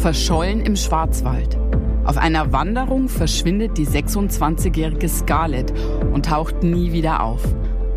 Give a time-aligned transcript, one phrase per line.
[0.00, 1.58] Verschollen im Schwarzwald.
[2.04, 5.74] Auf einer Wanderung verschwindet die 26-jährige Scarlett
[6.14, 7.42] und taucht nie wieder auf.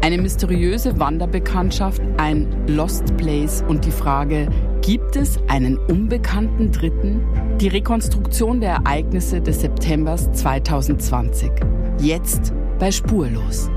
[0.02, 4.50] Eine mysteriöse Wanderbekanntschaft, ein Lost Place und die Frage,
[4.82, 7.22] gibt es einen unbekannten Dritten?
[7.62, 11.52] Die Rekonstruktion der Ereignisse des Septembers 2020.
[12.00, 13.70] Jetzt bei Spurlos.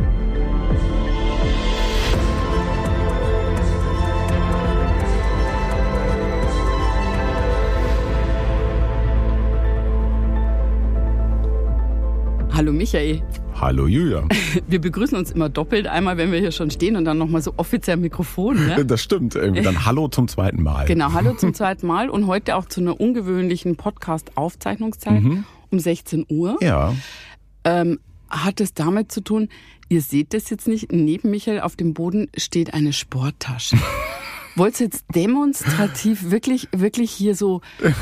[12.57, 13.23] Hallo Michael.
[13.61, 14.27] Hallo Julia.
[14.67, 17.53] Wir begrüßen uns immer doppelt, einmal wenn wir hier schon stehen und dann nochmal so
[17.59, 18.57] offiziell Mikrofon.
[18.67, 18.83] Ne?
[18.87, 20.87] Das stimmt, irgendwie dann Hallo zum zweiten Mal.
[20.87, 25.45] Genau, Hallo zum zweiten Mal und heute auch zu einer ungewöhnlichen Podcast-Aufzeichnungszeit mhm.
[25.71, 26.57] um 16 Uhr.
[26.63, 26.95] Ja.
[27.65, 29.51] Ähm, hat es damit zu tun,
[29.91, 33.77] ihr seht das jetzt nicht, neben Michael auf dem Boden steht eine Sporttasche.
[34.57, 37.93] Wolltest du jetzt demonstrativ wirklich, wirklich hier so äh,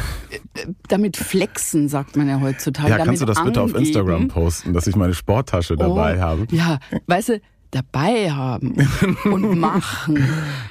[0.89, 2.91] damit flexen, sagt man ja heutzutage.
[2.91, 6.47] Ja, kannst du das bitte auf Instagram posten, dass ich meine Sporttasche dabei oh, habe?
[6.51, 7.41] Ja, weißt du,
[7.75, 8.77] dabei haben
[9.25, 10.23] und machen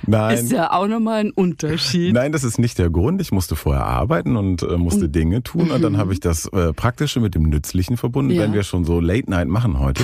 [0.08, 0.38] Nein.
[0.38, 2.14] ist ja auch nochmal ein Unterschied.
[2.14, 3.22] Nein, das ist nicht der Grund.
[3.22, 6.46] Ich musste vorher arbeiten und äh, musste und, Dinge tun und dann habe ich das
[6.48, 8.32] äh, Praktische mit dem Nützlichen verbunden.
[8.32, 8.44] Ja.
[8.44, 10.04] Wenn wir schon so Late Night machen heute,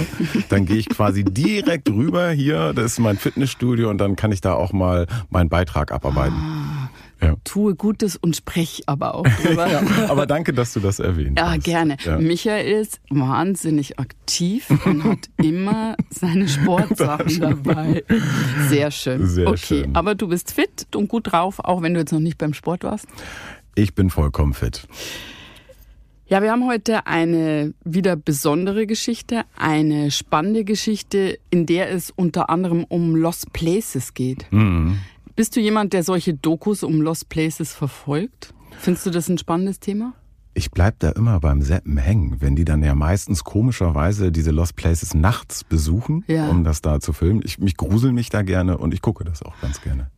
[0.50, 4.42] dann gehe ich quasi direkt rüber hier, das ist mein Fitnessstudio und dann kann ich
[4.42, 6.38] da auch mal meinen Beitrag abarbeiten.
[6.38, 6.90] Ah.
[7.22, 7.36] Ja.
[7.44, 9.70] Tue Gutes und sprech aber auch drüber.
[9.70, 11.64] ja, aber danke, dass du das erwähnt ja, hast.
[11.64, 11.98] Gerne.
[12.00, 12.26] Ja, gerne.
[12.26, 18.04] Michael ist wahnsinnig aktiv und hat immer seine Sportsachen dabei.
[18.70, 19.28] Sehr schön.
[19.28, 19.96] Sehr okay, schön.
[19.96, 22.84] aber du bist fit und gut drauf, auch wenn du jetzt noch nicht beim Sport
[22.84, 23.08] warst?
[23.76, 24.88] Ich bin vollkommen fit.
[26.30, 32.52] Ja, wir haben heute eine wieder besondere Geschichte, eine spannende Geschichte, in der es unter
[32.52, 34.46] anderem um Lost Places geht.
[34.52, 35.00] Mhm.
[35.40, 38.54] Bist du jemand, der solche Dokus um Lost Places verfolgt?
[38.78, 40.14] Findest du das ein spannendes Thema?
[40.54, 44.76] Ich bleib da immer beim Seppen hängen, wenn die dann ja meistens komischerweise diese Lost
[44.76, 46.50] Places nachts besuchen, ja.
[46.50, 47.40] um das da zu filmen.
[47.46, 50.12] Ich mich grusel mich da gerne und ich gucke das auch ganz gerne.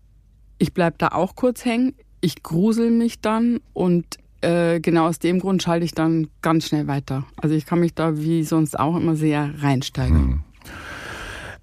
[0.58, 1.94] Ich bleib da auch kurz hängen.
[2.22, 6.88] Ich grusel mich dann und äh, genau aus dem Grund schalte ich dann ganz schnell
[6.88, 7.26] weiter.
[7.36, 10.18] Also ich kann mich da wie sonst auch immer sehr reinsteigen.
[10.18, 10.44] Hm.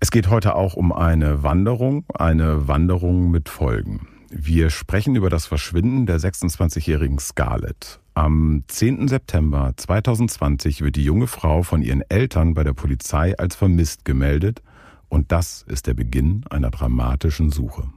[0.01, 4.07] Es geht heute auch um eine Wanderung, eine Wanderung mit Folgen.
[4.31, 7.99] Wir sprechen über das Verschwinden der 26-jährigen Scarlett.
[8.15, 9.09] Am 10.
[9.09, 14.63] September 2020 wird die junge Frau von ihren Eltern bei der Polizei als vermisst gemeldet
[15.09, 17.91] und das ist der Beginn einer dramatischen Suche.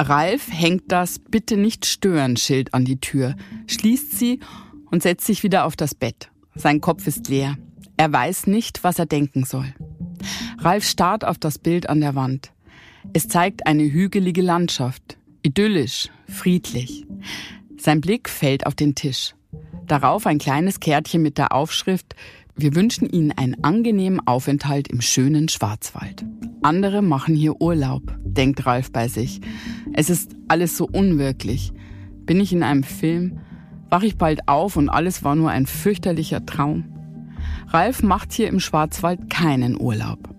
[0.00, 3.34] Ralf hängt das Bitte nicht stören Schild an die Tür,
[3.66, 4.40] schließt sie
[4.90, 6.30] und setzt sich wieder auf das Bett.
[6.54, 7.58] Sein Kopf ist leer.
[7.98, 9.74] Er weiß nicht, was er denken soll.
[10.58, 12.52] Ralf starrt auf das Bild an der Wand.
[13.12, 17.04] Es zeigt eine hügelige Landschaft, idyllisch, friedlich.
[17.76, 19.34] Sein Blick fällt auf den Tisch.
[19.86, 22.14] Darauf ein kleines Kärtchen mit der Aufschrift
[22.54, 26.24] Wir wünschen Ihnen einen angenehmen Aufenthalt im schönen Schwarzwald.
[26.62, 29.40] Andere machen hier Urlaub, denkt Ralf bei sich.
[29.92, 31.72] Es ist alles so unwirklich.
[32.26, 33.40] Bin ich in einem Film?
[33.90, 36.97] Wach ich bald auf und alles war nur ein fürchterlicher Traum?
[37.70, 40.34] Ralf macht hier im Schwarzwald keinen Urlaub.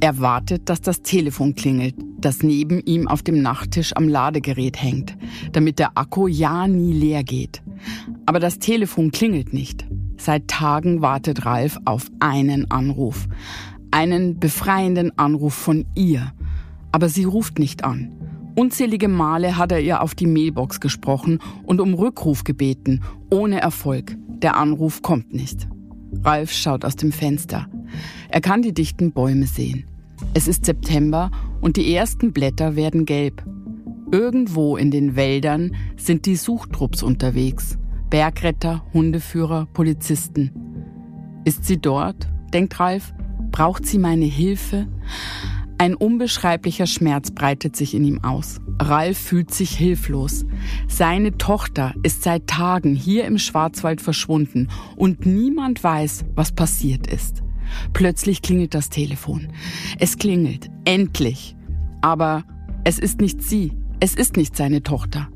[0.00, 5.16] Er wartet, dass das Telefon klingelt, das neben ihm auf dem Nachttisch am Ladegerät hängt,
[5.52, 7.62] damit der Akku ja nie leer geht.
[8.26, 9.86] Aber das Telefon klingelt nicht.
[10.16, 13.28] Seit Tagen wartet Ralf auf einen Anruf.
[13.92, 16.32] Einen befreienden Anruf von ihr.
[16.90, 18.10] Aber sie ruft nicht an.
[18.56, 24.16] Unzählige Male hat er ihr auf die Mailbox gesprochen und um Rückruf gebeten, ohne Erfolg.
[24.42, 25.68] Der Anruf kommt nicht.
[26.22, 27.66] Ralf schaut aus dem Fenster.
[28.28, 29.84] Er kann die dichten Bäume sehen.
[30.34, 31.30] Es ist September
[31.60, 33.44] und die ersten Blätter werden gelb.
[34.10, 37.78] Irgendwo in den Wäldern sind die Suchtrupps unterwegs.
[38.10, 40.50] Bergretter, Hundeführer, Polizisten.
[41.44, 42.28] Ist sie dort?
[42.52, 43.14] denkt Ralf.
[43.50, 44.86] Braucht sie meine Hilfe?
[45.78, 48.60] Ein unbeschreiblicher Schmerz breitet sich in ihm aus.
[48.78, 50.44] Ralf fühlt sich hilflos.
[50.88, 57.42] Seine Tochter ist seit Tagen hier im Schwarzwald verschwunden und niemand weiß, was passiert ist.
[57.92, 59.48] Plötzlich klingelt das Telefon.
[59.98, 61.56] Es klingelt, endlich.
[62.00, 62.44] Aber
[62.84, 65.28] es ist nicht sie, es ist nicht seine Tochter.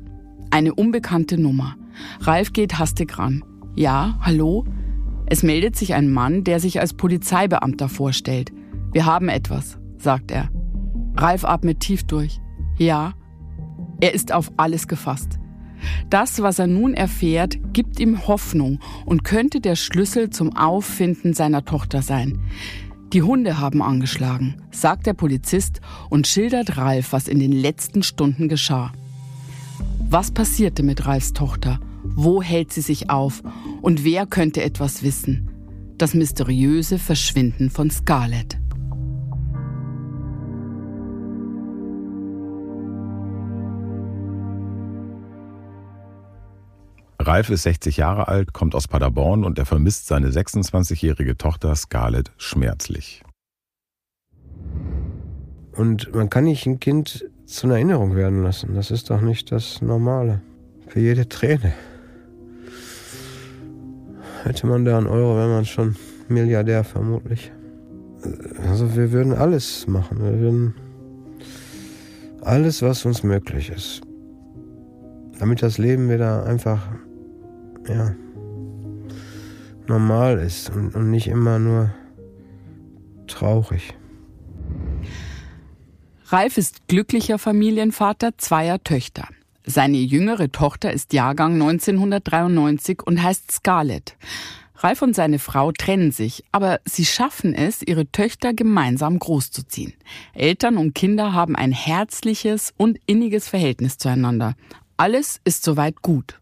[0.51, 1.75] Eine unbekannte Nummer.
[2.21, 3.43] Ralf geht hastig ran.
[3.75, 4.65] Ja, hallo?
[5.25, 8.51] Es meldet sich ein Mann, der sich als Polizeibeamter vorstellt.
[8.93, 9.77] Wir haben etwas
[10.07, 10.47] sagt er.
[11.17, 12.39] Ralf atmet tief durch.
[12.77, 13.11] Ja,
[13.99, 15.37] er ist auf alles gefasst.
[16.09, 21.65] Das, was er nun erfährt, gibt ihm Hoffnung und könnte der Schlüssel zum Auffinden seiner
[21.65, 22.39] Tochter sein.
[23.11, 28.47] Die Hunde haben angeschlagen, sagt der Polizist und schildert Ralf, was in den letzten Stunden
[28.47, 28.93] geschah.
[30.09, 31.81] Was passierte mit Ralfs Tochter?
[32.03, 33.43] Wo hält sie sich auf?
[33.81, 35.51] Und wer könnte etwas wissen?
[35.97, 38.57] Das mysteriöse Verschwinden von Scarlett.
[47.27, 52.31] Ralf ist 60 Jahre alt, kommt aus Paderborn und er vermisst seine 26-jährige Tochter Scarlett
[52.37, 53.21] schmerzlich.
[55.73, 58.75] Und man kann nicht ein Kind zu einer Erinnerung werden lassen.
[58.75, 60.41] Das ist doch nicht das Normale.
[60.87, 61.73] Für jede Träne.
[64.43, 65.97] Hätte man da einen Euro, wäre man schon
[66.29, 67.51] Milliardär vermutlich.
[68.69, 70.23] Also wir würden alles machen.
[70.23, 70.75] Wir würden
[72.41, 74.01] alles, was uns möglich ist.
[75.39, 76.87] Damit das Leben wieder einfach
[77.89, 78.15] ja,
[79.87, 81.93] normal ist und, und nicht immer nur
[83.27, 83.93] traurig.
[86.29, 89.27] Ralf ist glücklicher Familienvater zweier Töchter.
[89.65, 94.17] Seine jüngere Tochter ist Jahrgang 1993 und heißt Scarlett.
[94.75, 99.93] Ralf und seine Frau trennen sich, aber sie schaffen es, ihre Töchter gemeinsam großzuziehen.
[100.33, 104.55] Eltern und Kinder haben ein herzliches und inniges Verhältnis zueinander.
[104.95, 106.39] Alles ist soweit gut.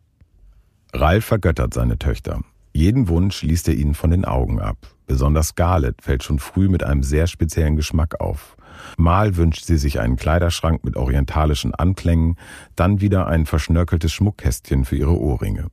[0.96, 2.42] Ralf vergöttert seine Töchter.
[2.74, 4.78] Jeden Wunsch liest er ihnen von den Augen ab.
[5.08, 8.56] Besonders Scarlett fällt schon früh mit einem sehr speziellen Geschmack auf.
[8.98, 12.38] Mal wünscht sie sich einen Kleiderschrank mit orientalischen Anklängen,
[12.76, 15.68] dann wieder ein verschnörkeltes Schmuckkästchen für ihre Ohrringe.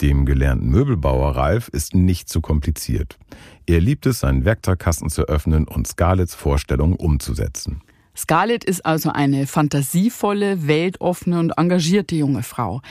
[0.00, 3.18] Dem gelernten Möbelbauer Ralf ist nicht zu kompliziert.
[3.66, 7.82] Er liebt es, seinen Werkzeugkasten zu öffnen und Scarletts Vorstellungen umzusetzen.
[8.16, 12.82] Scarlett ist also eine fantasievolle, weltoffene und engagierte junge Frau.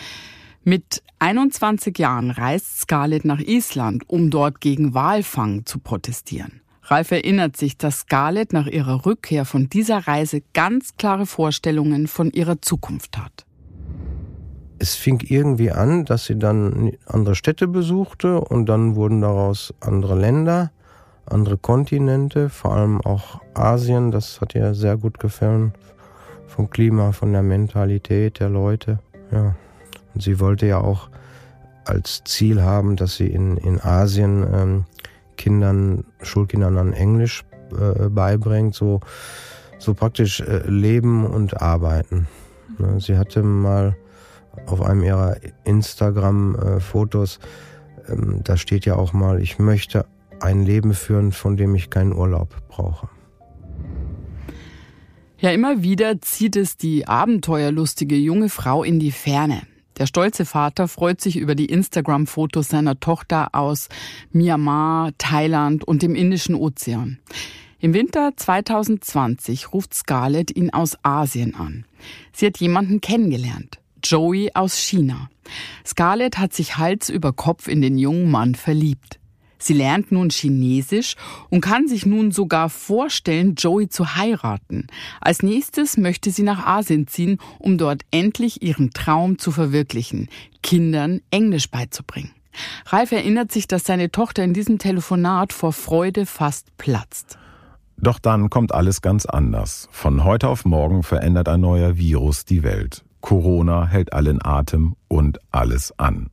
[0.68, 6.62] Mit 21 Jahren reist Scarlett nach Island, um dort gegen Walfang zu protestieren.
[6.82, 12.32] Ralf erinnert sich, dass Scarlett nach ihrer Rückkehr von dieser Reise ganz klare Vorstellungen von
[12.32, 13.46] ihrer Zukunft hat.
[14.80, 20.20] Es fing irgendwie an, dass sie dann andere Städte besuchte und dann wurden daraus andere
[20.20, 20.72] Länder,
[21.28, 24.10] andere Kontinente, vor allem auch Asien.
[24.10, 25.74] Das hat ihr sehr gut gefallen.
[26.48, 28.98] Vom Klima, von der Mentalität der Leute.
[29.32, 29.56] Ja.
[30.18, 31.10] Sie wollte ja auch
[31.86, 34.86] als Ziel haben, dass sie in, in Asien ähm,
[35.38, 39.02] Kindern, Schulkindern dann Englisch äh, beibringt, so,
[39.78, 42.28] so praktisch äh, leben und arbeiten.
[42.78, 43.96] Ne, sie hatte mal
[44.66, 47.40] auf einem ihrer Instagram-Fotos,
[48.08, 50.06] äh, ähm, da steht ja auch mal, ich möchte
[50.40, 53.10] ein Leben führen, von dem ich keinen Urlaub brauche.
[55.38, 59.62] Ja, immer wieder zieht es die abenteuerlustige junge Frau in die Ferne.
[59.98, 63.88] Der stolze Vater freut sich über die Instagram-Fotos seiner Tochter aus
[64.32, 67.20] Myanmar, Thailand und dem Indischen Ozean.
[67.80, 71.86] Im Winter 2020 ruft Scarlett ihn aus Asien an.
[72.34, 73.80] Sie hat jemanden kennengelernt.
[74.04, 75.30] Joey aus China.
[75.86, 79.20] Scarlett hat sich Hals über Kopf in den jungen Mann verliebt.
[79.58, 81.16] Sie lernt nun Chinesisch
[81.50, 84.88] und kann sich nun sogar vorstellen, Joey zu heiraten.
[85.22, 90.30] Als nächstes möchte sie nach Asien ziehen, um dort endlich ihren Traum zu verwirklichen,
[90.62, 92.32] Kindern Englisch beizubringen.
[92.88, 97.38] Ralf erinnert sich, dass seine Tochter in diesem Telefonat vor Freude fast platzt.
[97.98, 99.88] Doch dann kommt alles ganz anders.
[99.92, 103.04] Von heute auf morgen verändert ein neuer Virus die Welt.
[103.22, 106.30] Corona hält allen Atem und alles an.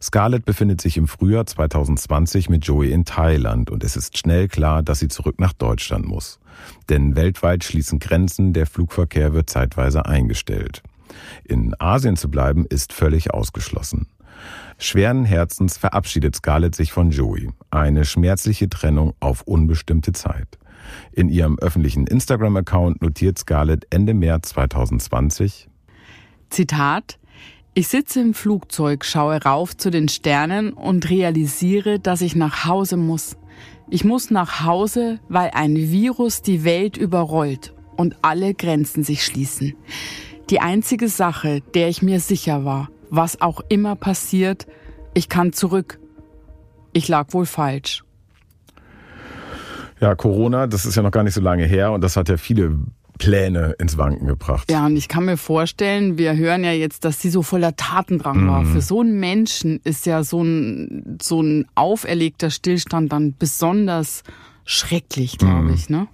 [0.00, 4.82] Scarlett befindet sich im Frühjahr 2020 mit Joey in Thailand und es ist schnell klar,
[4.82, 6.38] dass sie zurück nach Deutschland muss.
[6.88, 10.82] Denn weltweit schließen Grenzen, der Flugverkehr wird zeitweise eingestellt.
[11.44, 14.06] In Asien zu bleiben ist völlig ausgeschlossen.
[14.78, 17.50] Schweren Herzens verabschiedet Scarlett sich von Joey.
[17.70, 20.58] Eine schmerzliche Trennung auf unbestimmte Zeit.
[21.12, 25.68] In ihrem öffentlichen Instagram-Account notiert Scarlett Ende März 2020
[26.50, 27.18] Zitat
[27.78, 32.96] ich sitze im Flugzeug, schaue rauf zu den Sternen und realisiere, dass ich nach Hause
[32.96, 33.36] muss.
[33.88, 39.76] Ich muss nach Hause, weil ein Virus die Welt überrollt und alle Grenzen sich schließen.
[40.50, 44.66] Die einzige Sache, der ich mir sicher war, was auch immer passiert,
[45.14, 46.00] ich kann zurück.
[46.92, 48.02] Ich lag wohl falsch.
[50.00, 52.38] Ja, Corona, das ist ja noch gar nicht so lange her und das hat ja
[52.38, 52.76] viele
[53.18, 54.70] Pläne ins Wanken gebracht.
[54.70, 58.44] Ja, und ich kann mir vorstellen, wir hören ja jetzt, dass sie so voller Tatendrang
[58.44, 58.48] mhm.
[58.48, 58.64] war.
[58.64, 64.22] Für so einen Menschen ist ja so ein, so ein auferlegter Stillstand dann besonders
[64.64, 65.74] schrecklich, glaube mhm.
[65.74, 65.90] ich.
[65.90, 66.06] Ne?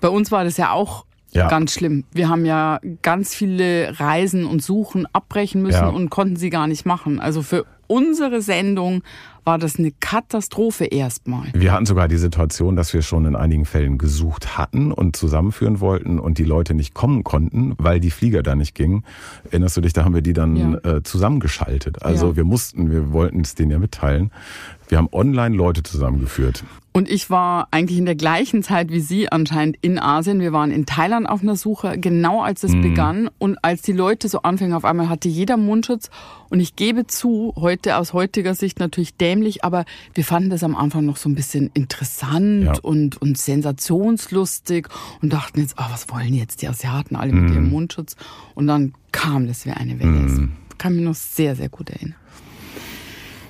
[0.00, 1.48] Bei uns war das ja auch ja.
[1.48, 2.04] ganz schlimm.
[2.12, 5.88] Wir haben ja ganz viele Reisen und Suchen abbrechen müssen ja.
[5.88, 7.20] und konnten sie gar nicht machen.
[7.20, 9.02] Also für unsere Sendung
[9.44, 11.48] war das eine Katastrophe erstmal.
[11.52, 15.80] Wir hatten sogar die Situation, dass wir schon in einigen Fällen gesucht hatten und zusammenführen
[15.80, 19.04] wollten und die Leute nicht kommen konnten, weil die Flieger da nicht gingen.
[19.50, 20.96] Erinnerst du dich, da haben wir die dann ja.
[20.96, 22.02] äh, zusammengeschaltet.
[22.02, 22.36] Also ja.
[22.36, 24.30] wir mussten, wir wollten es denen ja mitteilen.
[24.92, 26.64] Wir haben online Leute zusammengeführt.
[26.92, 30.38] Und ich war eigentlich in der gleichen Zeit wie Sie anscheinend in Asien.
[30.38, 32.82] Wir waren in Thailand auf einer Suche, genau als es mm.
[32.82, 33.30] begann.
[33.38, 36.10] Und als die Leute so anfingen, auf einmal hatte jeder Mundschutz.
[36.50, 40.76] Und ich gebe zu, heute aus heutiger Sicht natürlich dämlich, aber wir fanden das am
[40.76, 42.74] Anfang noch so ein bisschen interessant ja.
[42.82, 44.88] und, und sensationslustig
[45.22, 47.54] und dachten jetzt, oh, was wollen jetzt die Asiaten alle mit mm.
[47.54, 48.14] ihrem Mundschutz?
[48.54, 50.50] Und dann kam das wie eine Welle.
[50.70, 52.16] Ich kann mich noch sehr, sehr gut erinnern.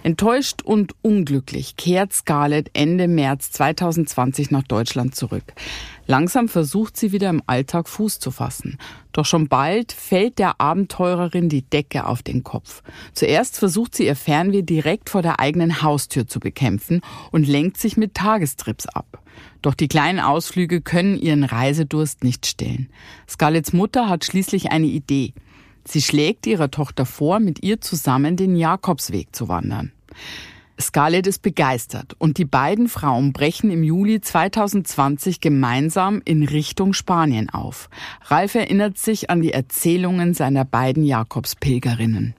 [0.02, 5.44] Enttäuscht und unglücklich kehrt Scarlett Ende März 2020 nach Deutschland zurück.
[6.06, 8.78] Langsam versucht sie wieder im Alltag Fuß zu fassen.
[9.12, 12.82] Doch schon bald fällt der Abenteurerin die Decke auf den Kopf.
[13.12, 17.97] Zuerst versucht sie ihr Fernweh direkt vor der eigenen Haustür zu bekämpfen und lenkt sich
[17.97, 19.23] mit Tagestrips ab.
[19.62, 22.88] Doch die kleinen Ausflüge können ihren Reisedurst nicht stillen.
[23.28, 25.32] Scarletts Mutter hat schließlich eine Idee.
[25.84, 29.92] Sie schlägt ihrer Tochter vor, mit ihr zusammen den Jakobsweg zu wandern.
[30.80, 37.50] Scarlett ist begeistert und die beiden Frauen brechen im Juli 2020 gemeinsam in Richtung Spanien
[37.50, 37.88] auf.
[38.22, 42.34] Ralf erinnert sich an die Erzählungen seiner beiden Jakobspilgerinnen.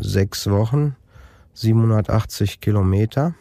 [0.00, 0.96] Sechs Wochen,
[1.52, 3.34] 780 Kilometer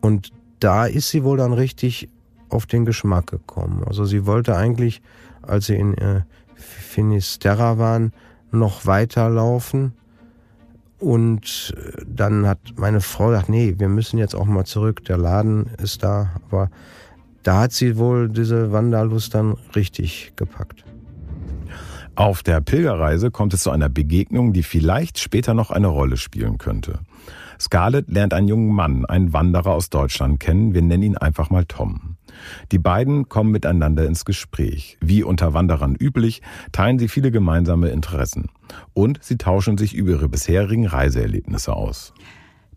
[0.00, 2.08] und da ist sie wohl dann richtig
[2.48, 3.84] auf den Geschmack gekommen.
[3.86, 5.02] Also sie wollte eigentlich,
[5.42, 6.22] als sie in äh,
[6.68, 8.12] Finisterra waren,
[8.50, 9.92] noch weiterlaufen.
[10.98, 15.16] Und äh, dann hat meine Frau gesagt, nee, wir müssen jetzt auch mal zurück, der
[15.16, 16.32] Laden ist da.
[16.48, 16.70] Aber
[17.42, 20.84] da hat sie wohl diese Wanderlust dann richtig gepackt.
[22.16, 26.58] Auf der Pilgerreise kommt es zu einer Begegnung, die vielleicht später noch eine Rolle spielen
[26.58, 26.98] könnte.
[27.60, 30.74] Scarlett lernt einen jungen Mann, einen Wanderer aus Deutschland kennen.
[30.74, 32.17] Wir nennen ihn einfach mal Tom.
[32.72, 34.98] Die beiden kommen miteinander ins Gespräch.
[35.00, 36.42] Wie unter Wanderern üblich,
[36.72, 38.48] teilen sie viele gemeinsame Interessen.
[38.94, 42.12] Und sie tauschen sich über ihre bisherigen Reiseerlebnisse aus.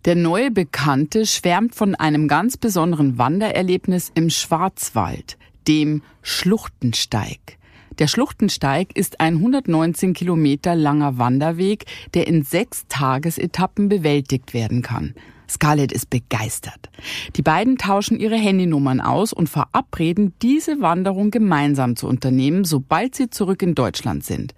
[0.06, 5.38] Der neue Bekannte schwärmt von einem ganz besonderen Wandererlebnis im Schwarzwald,
[5.68, 7.60] dem Schluchtensteig.
[8.00, 15.14] Der Schluchtensteig ist ein 119 Kilometer langer Wanderweg, der in sechs Tagesetappen bewältigt werden kann.
[15.52, 16.90] Scarlett ist begeistert.
[17.36, 23.30] Die beiden tauschen ihre Handynummern aus und verabreden, diese Wanderung gemeinsam zu unternehmen, sobald sie
[23.30, 24.54] zurück in Deutschland sind.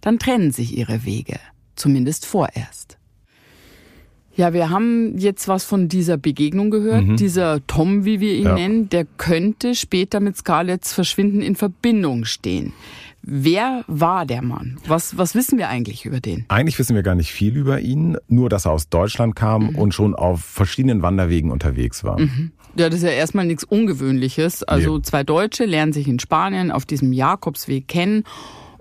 [0.00, 1.38] Dann trennen sich ihre Wege.
[1.74, 2.96] Zumindest vorerst.
[4.36, 7.06] Ja, wir haben jetzt was von dieser Begegnung gehört.
[7.06, 7.16] Mhm.
[7.16, 8.54] Dieser Tom, wie wir ihn ja.
[8.54, 12.74] nennen, der könnte später mit Scarletts Verschwinden in Verbindung stehen.
[13.28, 14.78] Wer war der Mann?
[14.86, 16.44] Was, was wissen wir eigentlich über den?
[16.46, 19.76] Eigentlich wissen wir gar nicht viel über ihn, nur dass er aus Deutschland kam mhm.
[19.76, 22.20] und schon auf verschiedenen Wanderwegen unterwegs war.
[22.20, 22.52] Mhm.
[22.76, 24.62] Ja, das ist ja erstmal nichts Ungewöhnliches.
[24.62, 25.02] Also nee.
[25.02, 28.22] zwei Deutsche lernen sich in Spanien auf diesem Jakobsweg kennen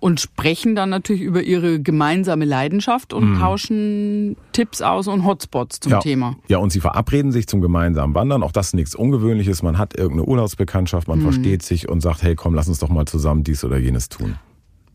[0.05, 3.39] und sprechen dann natürlich über ihre gemeinsame Leidenschaft und mhm.
[3.39, 5.99] tauschen Tipps aus und Hotspots zum ja.
[5.99, 6.35] Thema.
[6.47, 8.43] Ja, und sie verabreden sich zum gemeinsamen Wandern.
[8.43, 9.63] Auch das ist nichts Ungewöhnliches.
[9.63, 11.23] Man hat irgendeine Urlaubsbekanntschaft, man mhm.
[11.23, 14.35] versteht sich und sagt, hey, komm, lass uns doch mal zusammen dies oder jenes tun.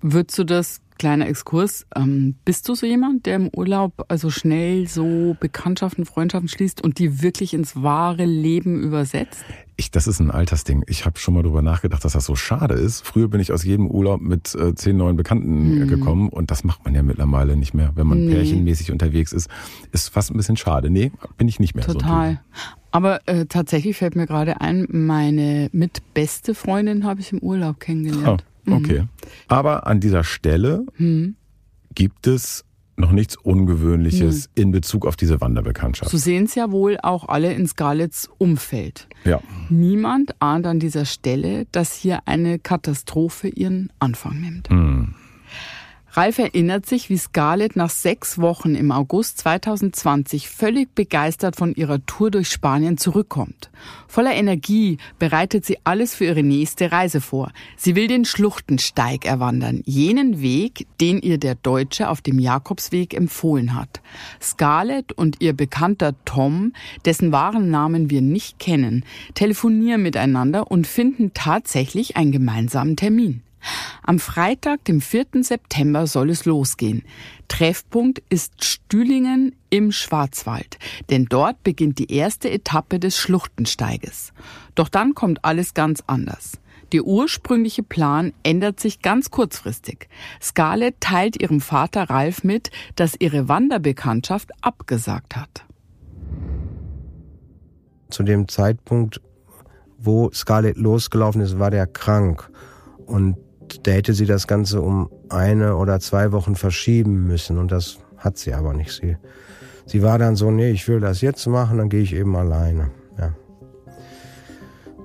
[0.00, 1.86] Würdest du das kleiner Exkurs.
[1.96, 6.98] Ähm, bist du so jemand, der im Urlaub also schnell so Bekanntschaften, Freundschaften schließt und
[6.98, 9.42] die wirklich ins wahre Leben übersetzt?
[9.76, 10.84] Ich, das ist ein Altersding.
[10.88, 13.00] Ich habe schon mal drüber nachgedacht, dass das so schade ist.
[13.00, 15.88] Früher bin ich aus jedem Urlaub mit äh, zehn neuen Bekannten hm.
[15.88, 18.34] gekommen und das macht man ja mittlerweile nicht mehr, wenn man nee.
[18.34, 19.48] pärchenmäßig unterwegs ist.
[19.92, 20.90] Ist fast ein bisschen schade.
[20.90, 22.42] Nee, bin ich nicht mehr Total.
[22.52, 27.80] So Aber äh, tatsächlich fällt mir gerade ein, meine mitbeste Freundin habe ich im Urlaub
[27.80, 28.44] kennengelernt.
[28.46, 28.49] Oh.
[28.66, 29.02] Okay.
[29.02, 29.08] Mhm.
[29.48, 31.36] Aber an dieser Stelle mhm.
[31.94, 32.64] gibt es
[33.00, 34.62] noch nichts Ungewöhnliches mhm.
[34.62, 36.10] in Bezug auf diese Wanderbekanntschaft.
[36.10, 39.08] So sehen es ja wohl auch alle in Scarletts Umfeld.
[39.24, 39.40] Ja.
[39.70, 44.70] Niemand ahnt an dieser Stelle, dass hier eine Katastrophe ihren Anfang nimmt.
[44.70, 45.14] Mhm.
[46.12, 52.04] Ralf erinnert sich, wie Scarlett nach sechs Wochen im August 2020 völlig begeistert von ihrer
[52.04, 53.70] Tour durch Spanien zurückkommt.
[54.08, 57.52] Voller Energie bereitet sie alles für ihre nächste Reise vor.
[57.76, 63.76] Sie will den Schluchtensteig erwandern, jenen Weg, den ihr der Deutsche auf dem Jakobsweg empfohlen
[63.76, 64.00] hat.
[64.42, 66.72] Scarlett und ihr Bekannter Tom,
[67.04, 73.42] dessen wahren Namen wir nicht kennen, telefonieren miteinander und finden tatsächlich einen gemeinsamen Termin.
[74.02, 75.26] Am Freitag, dem 4.
[75.42, 77.02] September, soll es losgehen.
[77.48, 80.78] Treffpunkt ist Stühlingen im Schwarzwald,
[81.10, 84.32] denn dort beginnt die erste Etappe des Schluchtensteiges.
[84.74, 86.52] Doch dann kommt alles ganz anders.
[86.92, 90.08] Der ursprüngliche Plan ändert sich ganz kurzfristig.
[90.42, 95.64] Scarlett teilt ihrem Vater Ralf mit, dass ihre Wanderbekanntschaft abgesagt hat.
[98.08, 99.20] Zu dem Zeitpunkt,
[99.98, 102.50] wo Scarlett losgelaufen ist, war der krank.
[103.06, 103.36] Und
[103.86, 107.58] da hätte sie das Ganze um eine oder zwei Wochen verschieben müssen.
[107.58, 108.92] Und das hat sie aber nicht.
[108.92, 109.16] Sie,
[109.86, 112.90] sie war dann so, nee, ich will das jetzt machen, dann gehe ich eben alleine.
[113.18, 113.34] Ja.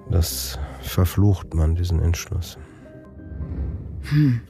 [0.10, 2.58] Das verflucht man, diesen Entschluss.
[4.10, 4.42] Hm.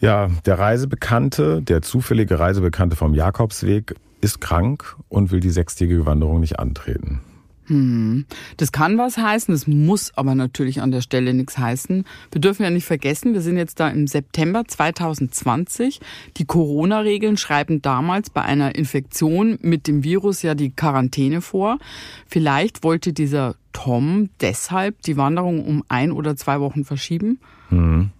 [0.00, 6.40] Ja, der Reisebekannte, der zufällige Reisebekannte vom Jakobsweg, ist krank und will die sechstägige Wanderung
[6.40, 7.20] nicht antreten.
[7.66, 8.26] Hm.
[8.56, 12.04] Das kann was heißen, das muss aber natürlich an der Stelle nichts heißen.
[12.30, 16.00] Wir dürfen ja nicht vergessen, wir sind jetzt da im September 2020.
[16.36, 21.78] Die Corona-Regeln schreiben damals bei einer Infektion mit dem Virus ja die Quarantäne vor.
[22.26, 27.40] Vielleicht wollte dieser Tom deshalb die Wanderung um ein oder zwei Wochen verschieben.
[27.68, 28.10] Hm.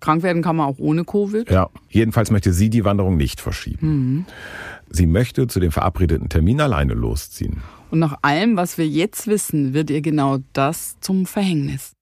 [0.00, 1.50] Krank werden kann man auch ohne Covid.
[1.50, 3.86] Ja, jedenfalls möchte sie die Wanderung nicht verschieben.
[3.86, 4.24] Mhm.
[4.88, 7.62] Sie möchte zu dem verabredeten Termin alleine losziehen.
[7.90, 11.92] Und nach allem, was wir jetzt wissen, wird ihr genau das zum Verhängnis.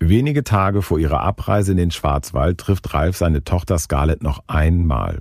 [0.00, 5.20] Wenige Tage vor ihrer Abreise in den Schwarzwald trifft Ralf seine Tochter Scarlett noch einmal.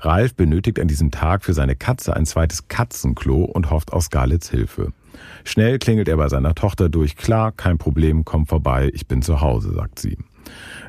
[0.00, 4.50] Ralf benötigt an diesem Tag für seine Katze ein zweites Katzenklo und hofft auf Scarletts
[4.50, 4.92] Hilfe.
[5.44, 7.16] Schnell klingelt er bei seiner Tochter durch.
[7.16, 10.18] Klar, kein Problem, komm vorbei, ich bin zu Hause, sagt sie.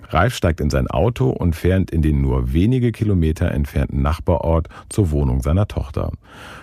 [0.09, 5.12] Ralf steigt in sein Auto und fährt in den nur wenige Kilometer entfernten Nachbarort zur
[5.12, 6.12] Wohnung seiner Tochter.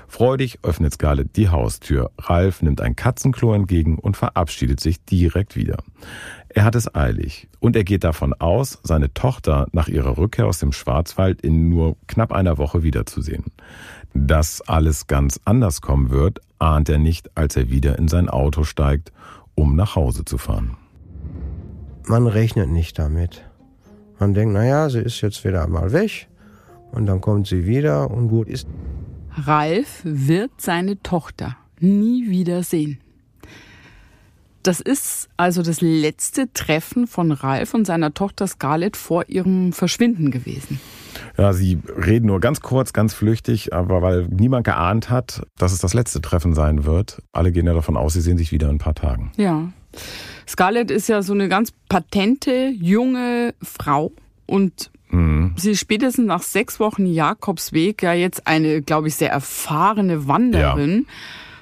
[0.09, 2.11] Freudig öffnet Scarlett die Haustür.
[2.19, 5.79] Ralf nimmt ein Katzenklo entgegen und verabschiedet sich direkt wieder.
[6.49, 10.59] Er hat es eilig und er geht davon aus, seine Tochter nach ihrer Rückkehr aus
[10.59, 13.45] dem Schwarzwald in nur knapp einer Woche wiederzusehen.
[14.15, 18.65] Dass alles ganz anders kommen wird, ahnt er nicht, als er wieder in sein Auto
[18.65, 19.13] steigt,
[19.55, 20.77] um nach Hause zu fahren.
[22.07, 23.45] Man rechnet nicht damit.
[24.19, 26.29] Man denkt, naja, sie ist jetzt wieder einmal weg
[26.93, 28.67] und dann kommt sie wieder und gut ist.
[29.37, 32.99] Ralf wird seine Tochter nie wieder sehen.
[34.63, 40.33] Das ist also das letzte Treffen von Ralf und seiner Tochter Scarlett vor ihrem Verschwinden
[40.33, 40.81] gewesen.
[41.39, 45.79] Ja, sie reden nur ganz kurz, ganz flüchtig, aber weil niemand geahnt hat, dass es
[45.79, 47.23] das letzte Treffen sein wird.
[47.33, 49.31] Alle gehen ja davon aus, sie sehen sich wieder in ein paar Tagen.
[49.37, 49.69] Ja.
[50.49, 54.13] Scarlett ist ja so eine ganz patente, junge Frau
[54.47, 55.55] und mhm.
[55.57, 61.07] sie ist spätestens nach sechs Wochen Jakobsweg ja jetzt eine, glaube ich, sehr erfahrene Wanderin.
[61.07, 61.13] Ja.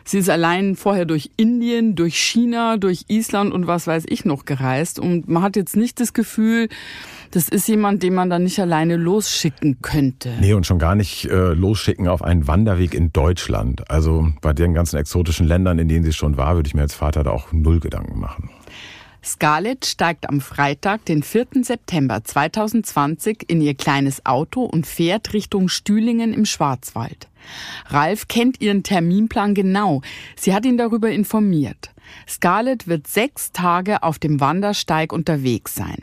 [0.06, 4.44] Sie ist allein vorher durch Indien, durch China, durch Island und was weiß ich noch
[4.44, 4.98] gereist.
[4.98, 6.68] Und man hat jetzt nicht das Gefühl,
[7.30, 10.30] das ist jemand, den man dann nicht alleine losschicken könnte.
[10.40, 13.90] Nee, und schon gar nicht äh, losschicken auf einen Wanderweg in Deutschland.
[13.90, 16.94] Also bei den ganzen exotischen Ländern, in denen sie schon war, würde ich mir als
[16.94, 18.50] Vater da auch null Gedanken machen.
[19.24, 21.46] Scarlett steigt am Freitag, den 4.
[21.62, 27.28] September 2020 in ihr kleines Auto und fährt Richtung Stühlingen im Schwarzwald.
[27.86, 30.02] Ralf kennt ihren Terminplan genau.
[30.36, 31.90] Sie hat ihn darüber informiert.
[32.28, 36.02] Scarlett wird sechs Tage auf dem Wandersteig unterwegs sein.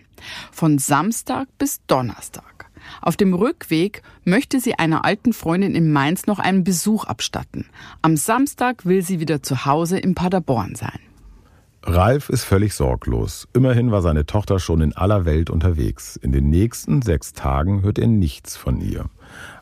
[0.51, 2.69] Von Samstag bis Donnerstag.
[3.01, 7.67] Auf dem Rückweg möchte sie einer alten Freundin in Mainz noch einen Besuch abstatten.
[8.01, 10.99] Am Samstag will sie wieder zu Hause in Paderborn sein.
[11.83, 13.47] Ralf ist völlig sorglos.
[13.53, 16.15] Immerhin war seine Tochter schon in aller Welt unterwegs.
[16.15, 19.05] In den nächsten sechs Tagen hört er nichts von ihr.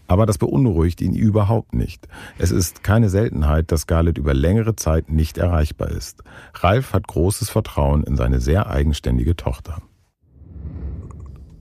[0.08, 2.08] Aber das beunruhigt ihn überhaupt nicht.
[2.38, 6.24] Es ist keine Seltenheit, dass Scarlett über längere Zeit nicht erreichbar ist.
[6.56, 9.82] Ralf hat großes Vertrauen in seine sehr eigenständige Tochter.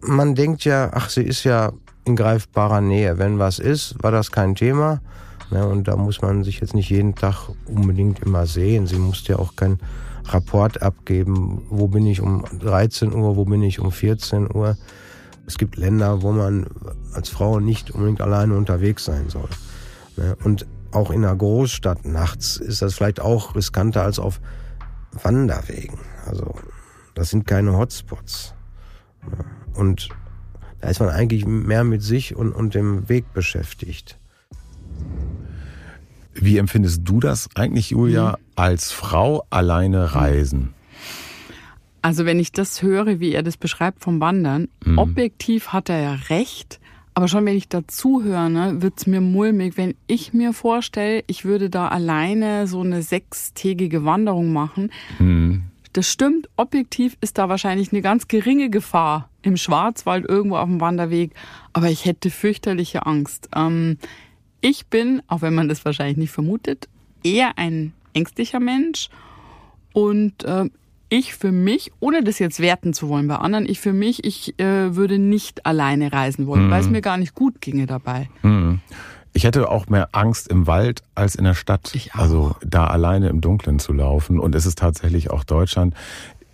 [0.01, 1.73] Man denkt ja, ach, sie ist ja
[2.05, 3.19] in greifbarer Nähe.
[3.19, 5.03] Wenn was ist, war das kein Thema.
[5.51, 8.87] Ne, und da muss man sich jetzt nicht jeden Tag unbedingt immer sehen.
[8.87, 9.79] Sie musste ja auch kein
[10.27, 14.77] Rapport abgeben, wo bin ich um 13 Uhr, wo bin ich um 14 Uhr.
[15.47, 16.67] Es gibt Länder, wo man
[17.15, 19.49] als Frau nicht unbedingt alleine unterwegs sein soll.
[20.19, 20.37] Ne?
[20.45, 24.41] Und auch in einer Großstadt nachts ist das vielleicht auch riskanter als auf
[25.23, 25.99] Wanderwegen.
[26.27, 26.55] Also
[27.15, 28.55] das sind keine Hotspots.
[29.23, 29.45] Ne?
[29.75, 30.11] Und
[30.81, 34.18] da ist man eigentlich mehr mit sich und, und dem Weg beschäftigt.
[36.41, 38.37] Wie empfindest du das eigentlich, Julia, mhm.
[38.57, 40.75] als Frau alleine reisen?
[42.03, 44.99] Also wenn ich das höre, wie er das beschreibt vom Wandern, mhm.
[44.99, 46.81] objektiv hat er ja recht.
[47.15, 51.25] Aber schon wenn ich dazu höre, ne, wird es mir mulmig, wenn ich mir vorstelle,
[51.27, 54.93] ich würde da alleine so eine sechstägige Wanderung machen.
[55.19, 55.65] Mhm.
[55.93, 60.81] Das stimmt, objektiv ist da wahrscheinlich eine ganz geringe Gefahr im Schwarzwald irgendwo auf dem
[60.81, 61.33] Wanderweg.
[61.73, 63.49] Aber ich hätte fürchterliche Angst.
[63.57, 63.99] Ähm,
[64.61, 66.89] ich bin, auch wenn man das wahrscheinlich nicht vermutet,
[67.23, 69.09] eher ein ängstlicher Mensch
[69.93, 70.69] und äh,
[71.11, 74.59] ich für mich, ohne das jetzt werten zu wollen bei anderen, ich für mich, ich
[74.59, 76.71] äh, würde nicht alleine reisen wollen, mhm.
[76.71, 78.29] weil es mir gar nicht gut ginge dabei.
[78.43, 78.81] Mhm.
[79.33, 81.93] Ich hätte auch mehr Angst im Wald als in der Stadt.
[81.95, 82.19] Ich auch.
[82.19, 84.41] Also da alleine im Dunkeln zu laufen.
[84.41, 85.95] Und es ist tatsächlich auch Deutschland.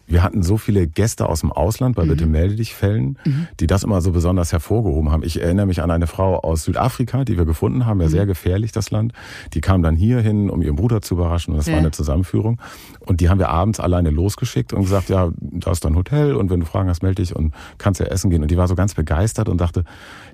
[0.07, 2.09] Wir hatten so viele Gäste aus dem Ausland bei mhm.
[2.09, 3.49] Bitte melde dich Fällen, mhm.
[3.61, 5.23] die das immer so besonders hervorgehoben haben.
[5.23, 8.11] Ich erinnere mich an eine Frau aus Südafrika, die wir gefunden haben, ja mhm.
[8.11, 9.12] sehr gefährlich das Land.
[9.55, 11.73] Die kam dann hier hin, um ihren Bruder zu überraschen und das ja.
[11.73, 12.61] war eine Zusammenführung.
[13.01, 16.51] Und die haben wir abends alleine losgeschickt und gesagt, ja, da ist dein Hotel und
[16.51, 18.43] wenn du Fragen hast, melde dich und kannst ja essen gehen.
[18.43, 19.85] Und die war so ganz begeistert und dachte,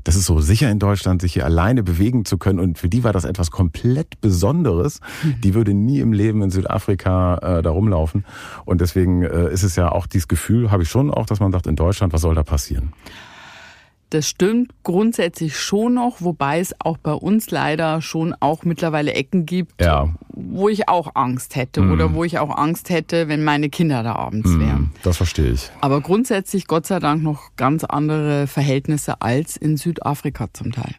[0.05, 2.59] das ist so sicher in Deutschland, sich hier alleine bewegen zu können.
[2.59, 5.01] Und für die war das etwas komplett Besonderes.
[5.23, 5.41] Mhm.
[5.43, 8.25] Die würde nie im Leben in Südafrika äh, da rumlaufen.
[8.65, 11.53] Und deswegen äh, ist es ja auch dieses Gefühl, habe ich schon auch, dass man
[11.53, 12.93] sagt, in Deutschland, was soll da passieren?
[14.11, 19.47] Das stimmt grundsätzlich schon noch, wobei es auch bei uns leider schon auch mittlerweile Ecken
[19.47, 20.09] gibt, ja.
[20.31, 21.93] wo ich auch Angst hätte mm.
[21.93, 24.93] oder wo ich auch Angst hätte, wenn meine Kinder da abends mm, wären.
[25.05, 25.71] Das verstehe ich.
[25.81, 30.97] Aber grundsätzlich Gott sei Dank noch ganz andere Verhältnisse als in Südafrika zum Teil.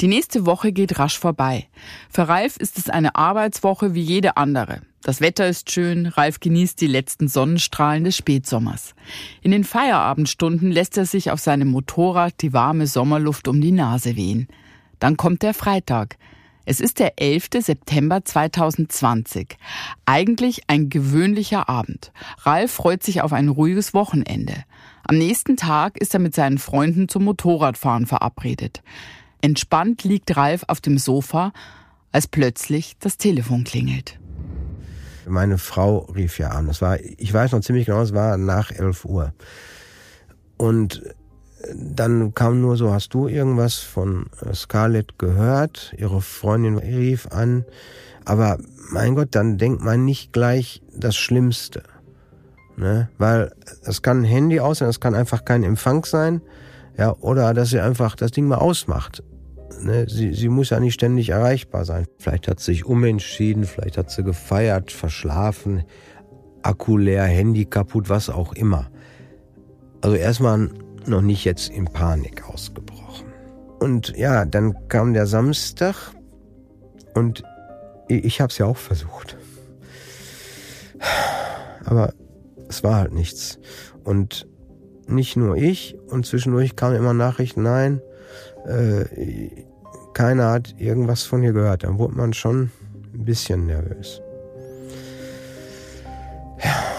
[0.00, 1.66] Die nächste Woche geht rasch vorbei.
[2.10, 4.82] Für Ralf ist es eine Arbeitswoche wie jede andere.
[5.06, 8.96] Das Wetter ist schön, Ralf genießt die letzten Sonnenstrahlen des Spätsommers.
[9.40, 14.16] In den Feierabendstunden lässt er sich auf seinem Motorrad die warme Sommerluft um die Nase
[14.16, 14.48] wehen.
[14.98, 16.16] Dann kommt der Freitag.
[16.64, 17.50] Es ist der 11.
[17.60, 19.56] September 2020.
[20.06, 22.10] Eigentlich ein gewöhnlicher Abend.
[22.38, 24.64] Ralf freut sich auf ein ruhiges Wochenende.
[25.04, 28.82] Am nächsten Tag ist er mit seinen Freunden zum Motorradfahren verabredet.
[29.40, 31.52] Entspannt liegt Ralf auf dem Sofa,
[32.10, 34.18] als plötzlich das Telefon klingelt.
[35.26, 36.68] Meine Frau rief ja an.
[36.68, 39.32] Es war, ich weiß noch ziemlich genau, es war nach 11 Uhr.
[40.56, 41.02] Und
[41.74, 45.94] dann kam nur so, hast du irgendwas von Scarlett gehört?
[45.96, 47.64] Ihre Freundin rief an.
[48.24, 48.58] Aber
[48.90, 51.82] mein Gott, dann denkt man nicht gleich das Schlimmste.
[52.76, 53.08] Ne?
[53.18, 56.42] Weil es kann ein Handy aus sein, es kann einfach kein Empfang sein.
[56.96, 59.22] Ja, oder dass sie einfach das Ding mal ausmacht.
[59.80, 62.06] Ne, sie, sie muss ja nicht ständig erreichbar sein.
[62.18, 65.84] Vielleicht hat sie sich umentschieden, vielleicht hat sie gefeiert, verschlafen,
[66.62, 68.90] Akku leer, Handy kaputt, was auch immer.
[70.00, 70.70] Also erstmal
[71.06, 73.26] noch nicht jetzt in Panik ausgebrochen.
[73.78, 75.94] Und ja, dann kam der Samstag
[77.14, 77.42] und
[78.08, 79.36] ich, ich habe es ja auch versucht.
[81.84, 82.12] Aber
[82.68, 83.58] es war halt nichts.
[84.04, 84.48] Und
[85.06, 88.00] nicht nur ich, und zwischendurch kamen immer Nachrichten, nein,
[88.66, 89.64] äh,
[90.14, 91.84] keiner hat irgendwas von ihr gehört.
[91.84, 92.70] Dann wurde man schon
[93.14, 94.20] ein bisschen nervös.
[96.62, 96.96] Ja.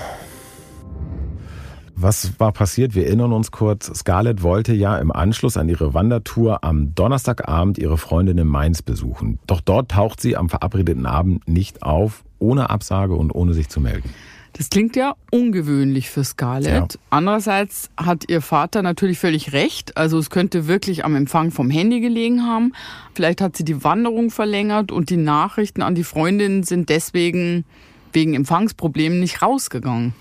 [2.00, 2.94] Was war passiert?
[2.94, 3.92] Wir erinnern uns kurz.
[3.92, 9.40] Scarlett wollte ja im Anschluss an ihre Wandertour am Donnerstagabend ihre Freundin in Mainz besuchen.
[9.48, 13.82] Doch dort taucht sie am verabredeten Abend nicht auf, ohne Absage und ohne sich zu
[13.82, 14.14] melden.
[14.58, 16.94] Das klingt ja ungewöhnlich für Scarlett.
[16.94, 17.00] Ja.
[17.12, 19.96] Andererseits hat ihr Vater natürlich völlig recht.
[19.98, 22.74] Also es könnte wirklich am Empfang vom Handy gelegen haben.
[23.14, 27.66] Vielleicht hat sie die Wanderung verlängert und die Nachrichten an die Freundin sind deswegen
[28.14, 30.14] wegen Empfangsproblemen nicht rausgegangen.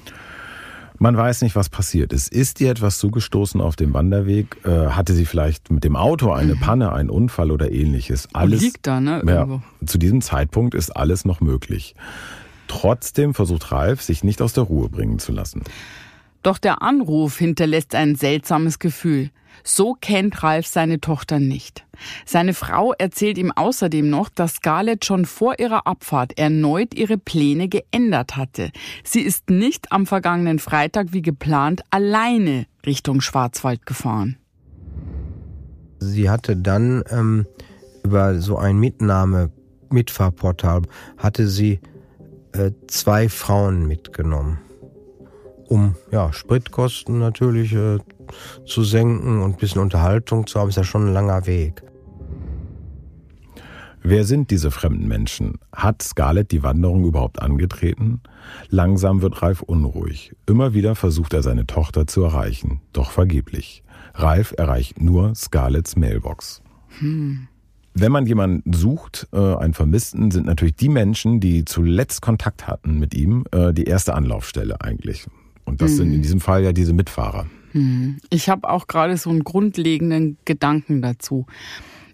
[0.98, 2.32] Man weiß nicht, was passiert ist.
[2.32, 4.56] Ist ihr etwas zugestoßen auf dem Wanderweg?
[4.64, 6.60] Äh, hatte sie vielleicht mit dem Auto eine mhm.
[6.60, 8.28] Panne, einen Unfall oder ähnliches?
[8.32, 9.22] Alles liegt da, ne?
[9.26, 11.94] Ja, zu diesem Zeitpunkt ist alles noch möglich.
[12.68, 15.62] Trotzdem versucht Ralf, sich nicht aus der Ruhe bringen zu lassen.
[16.42, 19.30] Doch der Anruf hinterlässt ein seltsames Gefühl.
[19.64, 21.86] So kennt Ralf seine Tochter nicht.
[22.24, 27.68] Seine Frau erzählt ihm außerdem noch, dass Scarlett schon vor ihrer Abfahrt erneut ihre Pläne
[27.68, 28.70] geändert hatte.
[29.02, 34.36] Sie ist nicht am vergangenen Freitag wie geplant alleine Richtung Schwarzwald gefahren.
[35.98, 37.46] Sie hatte dann ähm,
[38.04, 40.82] über so ein Mitnahme-Mitfahrportal
[41.18, 41.80] hatte sie
[42.58, 44.58] äh, zwei Frauen mitgenommen,
[45.68, 47.98] um ja, Spritkosten natürlich äh,
[48.66, 50.68] zu senken und ein bisschen Unterhaltung zu haben.
[50.68, 51.82] Ist ja schon ein langer Weg.
[54.08, 55.58] Wer sind diese fremden Menschen?
[55.72, 58.20] Hat Scarlett die Wanderung überhaupt angetreten?
[58.68, 60.32] Langsam wird Ralf unruhig.
[60.46, 63.82] Immer wieder versucht er seine Tochter zu erreichen, doch vergeblich.
[64.14, 66.62] Ralf erreicht nur Scarletts Mailbox.
[67.00, 67.48] Hm.
[67.98, 72.98] Wenn man jemanden sucht, äh, einen Vermissten, sind natürlich die Menschen, die zuletzt Kontakt hatten
[72.98, 75.26] mit ihm, äh, die erste Anlaufstelle eigentlich.
[75.64, 75.96] Und das mhm.
[75.96, 77.46] sind in diesem Fall ja diese Mitfahrer.
[77.72, 78.18] Mhm.
[78.28, 81.46] Ich habe auch gerade so einen grundlegenden Gedanken dazu.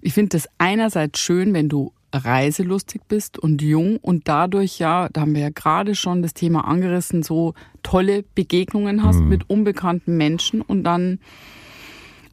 [0.01, 5.23] Ich finde es einerseits schön, wenn du reiselustig bist und jung und dadurch ja, da
[5.23, 9.29] haben wir ja gerade schon das Thema angerissen, so tolle Begegnungen hast mhm.
[9.29, 11.18] mit unbekannten Menschen und dann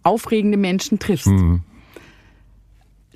[0.03, 1.27] aufregende Menschen triffst.
[1.27, 1.63] Mhm.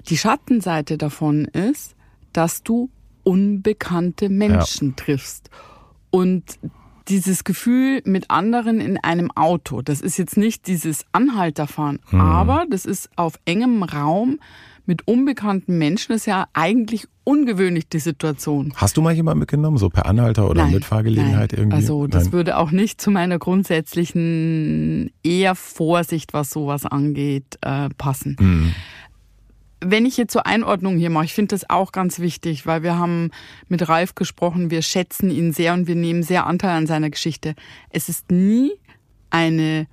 [0.09, 1.95] Die Schattenseite davon ist,
[2.33, 2.89] dass du
[3.23, 4.95] unbekannte Menschen ja.
[4.97, 5.49] triffst.
[6.09, 6.43] Und
[7.07, 9.81] dieses Gefühl mit anderen in einem Auto.
[9.81, 12.21] Das ist jetzt nicht dieses Anhalterfahren, Hm.
[12.21, 14.39] aber das ist auf engem Raum
[14.85, 16.13] mit unbekannten Menschen.
[16.13, 18.73] Ist ja eigentlich ungewöhnlich, die Situation.
[18.75, 21.59] Hast du mal jemanden mitgenommen, so per Anhalter oder Nein, Mitfahrgelegenheit nein.
[21.59, 21.75] irgendwie?
[21.75, 22.33] Also das Nein.
[22.33, 28.35] würde auch nicht zu meiner grundsätzlichen eher Vorsicht, was sowas angeht, äh, passen.
[28.39, 28.75] Hm.
[29.85, 32.97] Wenn ich jetzt zur Einordnung hier mache, ich finde das auch ganz wichtig, weil wir
[32.97, 33.31] haben
[33.67, 37.55] mit Ralf gesprochen, wir schätzen ihn sehr und wir nehmen sehr Anteil an seiner Geschichte.
[37.89, 38.71] Es ist nie
[39.29, 39.87] eine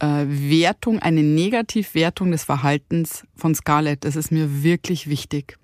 [0.00, 4.04] äh, Wertung, eine Negativwertung des Verhaltens von Scarlett.
[4.04, 5.58] Das ist mir wirklich wichtig.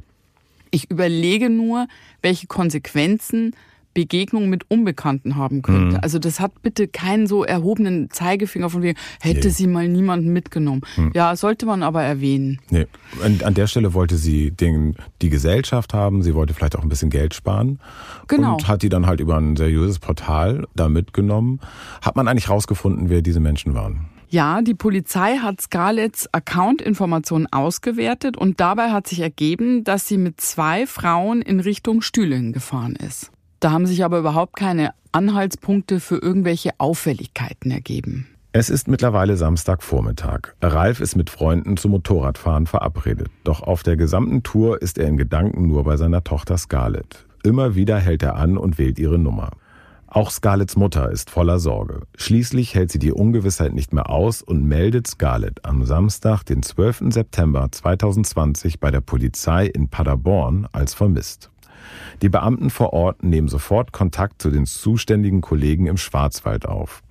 [0.71, 1.87] Ich überlege nur,
[2.23, 3.55] welche Konsequenzen
[3.95, 5.97] Begegnung mit Unbekannten haben könnte.
[5.97, 6.01] Mhm.
[6.03, 9.53] Also das hat bitte keinen so erhobenen Zeigefinger von wegen, hätte Nee.
[9.53, 10.83] sie mal niemanden mitgenommen.
[11.15, 12.61] Ja, sollte man aber erwähnen.
[12.71, 12.87] Nee.
[13.25, 16.89] Und an der Stelle wollte sie den, die Gesellschaft haben, sie wollte vielleicht auch ein
[16.89, 17.79] bisschen Geld sparen.
[18.29, 18.55] Genau.
[18.55, 21.61] Und hat die dann halt über ein seriöses Portal da mitgenommen.
[22.01, 24.07] Hat man eigentlich rausgefunden, wer diese Menschen waren?
[24.29, 30.41] Ja, die Polizei hat Scarletts Account-Informationen ausgewertet und dabei hat sich ergeben, dass sie mit
[30.41, 33.32] zwei Frauen in Richtung Stühlen gefahren ist.
[33.63, 38.27] Da haben sich aber überhaupt keine Anhaltspunkte für irgendwelche Auffälligkeiten ergeben.
[38.51, 40.55] Es ist mittlerweile Samstagvormittag.
[40.61, 43.29] Ralf ist mit Freunden zum Motorradfahren verabredet.
[43.45, 47.25] Doch auf der gesamten Tour ist er in Gedanken nur bei seiner Tochter Scarlett.
[47.45, 49.51] Immer wieder hält er an und wählt ihre Nummer.
[50.09, 52.01] Auch Scarletts Mutter ist voller Sorge.
[52.17, 57.05] Schließlich hält sie die Ungewissheit nicht mehr aus und meldet Scarlett am Samstag, den 12.
[57.11, 61.52] September 2020 bei der Polizei in Paderborn als vermisst.
[62.21, 67.03] Die Beamten vor Ort nehmen sofort Kontakt zu den zuständigen Kollegen im Schwarzwald auf.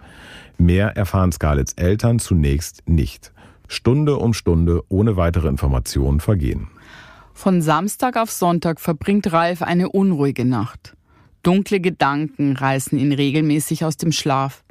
[0.57, 3.31] Mehr erfahren Scarletts Eltern zunächst nicht.
[3.67, 6.67] Stunde um Stunde ohne weitere Informationen vergehen.
[7.33, 10.95] Von Samstag auf Sonntag verbringt Ralf eine unruhige Nacht.
[11.43, 14.63] Dunkle Gedanken reißen ihn regelmäßig aus dem Schlaf.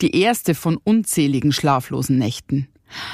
[0.00, 2.68] Die erste von unzähligen schlaflosen Nächten.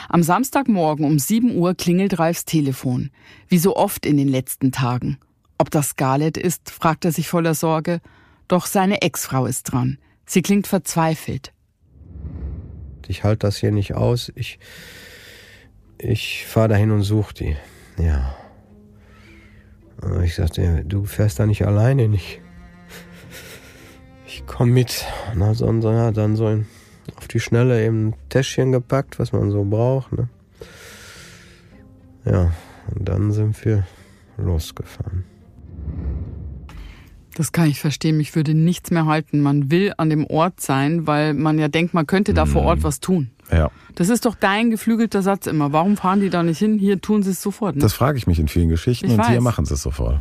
[0.09, 3.11] Am Samstagmorgen um 7 Uhr klingelt Ralfs Telefon,
[3.49, 5.19] wie so oft in den letzten Tagen.
[5.63, 8.01] Ob das Scarlett ist, fragt er sich voller Sorge.
[8.49, 9.97] Doch seine Ex-Frau ist dran.
[10.27, 11.53] Sie klingt verzweifelt.
[13.07, 14.33] Ich halte das hier nicht aus.
[14.35, 14.59] Ich,
[15.99, 17.57] ich fahre dahin und suche die.
[17.97, 18.35] Ja.
[20.25, 22.41] Ich sagte, du fährst da nicht alleine nicht.
[24.27, 25.07] Ich komme mit.
[25.37, 26.67] Na, so, ja, dann so ein,
[27.15, 30.11] auf die Schnelle eben ein Täschchen gepackt, was man so braucht.
[30.11, 30.29] Ne?
[32.25, 32.51] Ja,
[32.97, 33.87] und dann sind wir
[34.37, 35.25] losgefahren.
[37.35, 38.17] Das kann ich verstehen.
[38.19, 39.41] Mich würde nichts mehr halten.
[39.41, 42.83] Man will an dem Ort sein, weil man ja denkt, man könnte da vor Ort
[42.83, 43.31] was tun.
[43.51, 45.73] Ja, Das ist doch dein geflügelter Satz immer.
[45.73, 46.79] Warum fahren die da nicht hin?
[46.79, 47.77] Hier tun sie es sofort.
[47.77, 47.83] Ne?
[47.83, 49.43] das frage ich mich in vielen Geschichten Ich und hier weiß.
[49.43, 50.21] machen sie es sofort.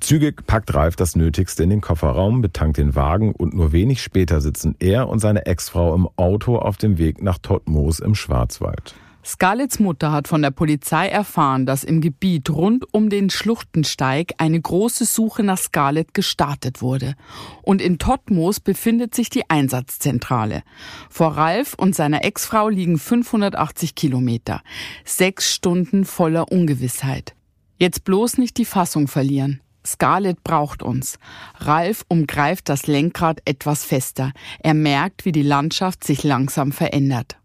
[0.00, 4.40] Zügig packt Ralf das Nötigste in den Kofferraum, betankt den Wagen und nur wenig später
[4.40, 8.94] sitzen er und seine Ex-Frau im Auto auf dem Weg nach Todtmoos im Schwarzwald.
[9.24, 14.60] Scarletts Mutter hat von der Polizei erfahren, dass im Gebiet rund um den Schluchtensteig eine
[14.60, 17.14] große Suche nach Scarlett gestartet wurde.
[17.62, 20.62] Und in Todtmoos befindet sich die Einsatzzentrale.
[21.08, 24.60] Vor Ralf und seiner Ex-Frau liegen 580 Kilometer.
[25.04, 27.34] Sechs Stunden voller Ungewissheit.
[27.78, 29.60] Jetzt bloß nicht die Fassung verlieren.
[29.86, 31.18] Scarlett braucht uns.
[31.58, 34.32] Ralf umgreift das Lenkrad etwas fester.
[34.60, 37.36] Er merkt, wie die Landschaft sich langsam verändert.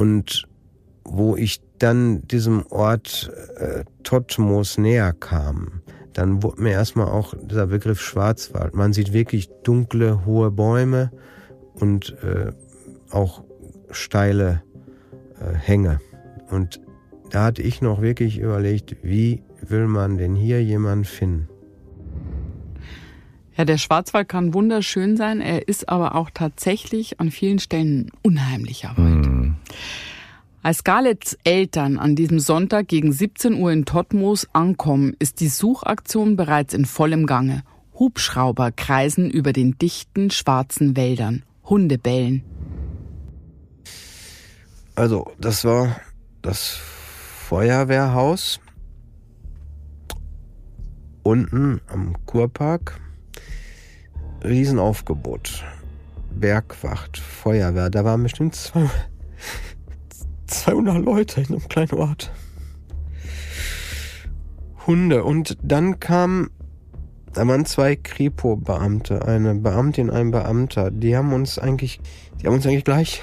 [0.00, 0.48] Und
[1.04, 5.82] wo ich dann diesem Ort äh, Totmos näher kam,
[6.14, 8.74] dann wurde mir erstmal auch dieser Begriff Schwarzwald.
[8.74, 11.10] Man sieht wirklich dunkle, hohe Bäume
[11.74, 12.52] und äh,
[13.10, 13.44] auch
[13.90, 14.62] steile
[15.38, 16.00] äh, Hänge.
[16.48, 16.80] Und
[17.28, 21.48] da hatte ich noch wirklich überlegt, wie will man denn hier jemanden finden?
[23.54, 28.12] Ja, der Schwarzwald kann wunderschön sein, er ist aber auch tatsächlich an vielen Stellen ein
[28.22, 29.29] unheimlicher Wald.
[30.62, 36.36] Als Scarletts Eltern an diesem Sonntag gegen 17 Uhr in Todtmoos ankommen, ist die Suchaktion
[36.36, 37.62] bereits in vollem Gange.
[37.94, 41.44] Hubschrauber kreisen über den dichten, schwarzen Wäldern.
[41.64, 42.42] Hunde bellen.
[44.94, 46.00] Also, das war
[46.42, 46.78] das
[47.48, 48.60] Feuerwehrhaus
[51.22, 53.00] unten am Kurpark.
[54.44, 55.64] Riesenaufgebot.
[56.32, 57.90] Bergwacht, Feuerwehr.
[57.90, 58.88] Da waren bestimmt zwei,
[60.46, 62.32] 200 Leute in einem kleinen Ort.
[64.86, 65.24] Hunde.
[65.24, 66.50] Und dann kam,
[67.32, 70.90] da waren zwei Kripo-Beamte, eine Beamtin, ein Beamter.
[70.90, 72.00] Die haben uns eigentlich,
[72.40, 73.22] die haben uns eigentlich gleich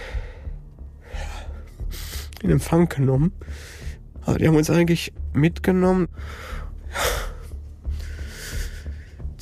[2.41, 3.33] in Empfang genommen.
[4.21, 6.07] Aber die haben uns eigentlich mitgenommen.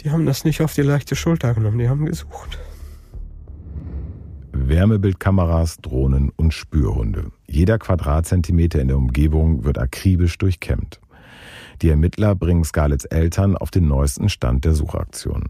[0.01, 2.59] Die haben das nicht auf die leichte Schulter genommen, die haben gesucht.
[4.55, 7.31] Wärmebildkameras, Drohnen und Spürhunde.
[7.47, 11.01] Jeder Quadratzentimeter in der Umgebung wird akribisch durchkämmt.
[11.81, 15.49] Die Ermittler bringen Scarletts Eltern auf den neuesten Stand der Suchaktion.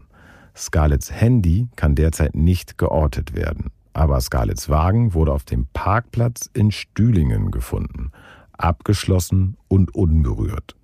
[0.56, 6.72] Scarletts Handy kann derzeit nicht geortet werden, aber Scarletts Wagen wurde auf dem Parkplatz in
[6.72, 8.10] Stühlingen gefunden,
[8.58, 10.74] abgeschlossen und unberührt.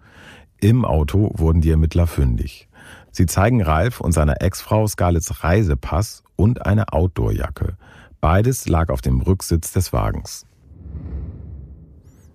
[0.60, 2.68] Im Auto wurden die Ermittler fündig.
[3.10, 7.76] Sie zeigen Ralf und seiner Ex-Frau Scarletts Reisepass und eine Outdoorjacke.
[8.22, 10.46] Beides lag auf dem Rücksitz des Wagens.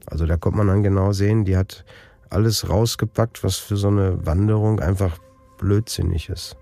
[0.05, 1.85] Also da konnte man dann genau sehen, die hat
[2.29, 5.17] alles rausgepackt, was für so eine Wanderung einfach
[5.57, 6.57] blödsinnig ist.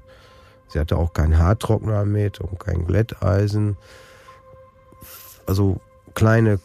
[0.67, 3.77] Sie hatte auch kein Haartrockner mit und kein Glätteisen.
[5.47, 5.81] Also
[6.13, 6.59] kleine,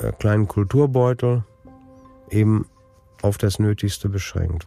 [0.00, 1.44] äh, kleinen Kulturbeutel,
[2.30, 2.66] eben
[3.22, 4.66] auf das Nötigste beschränkt.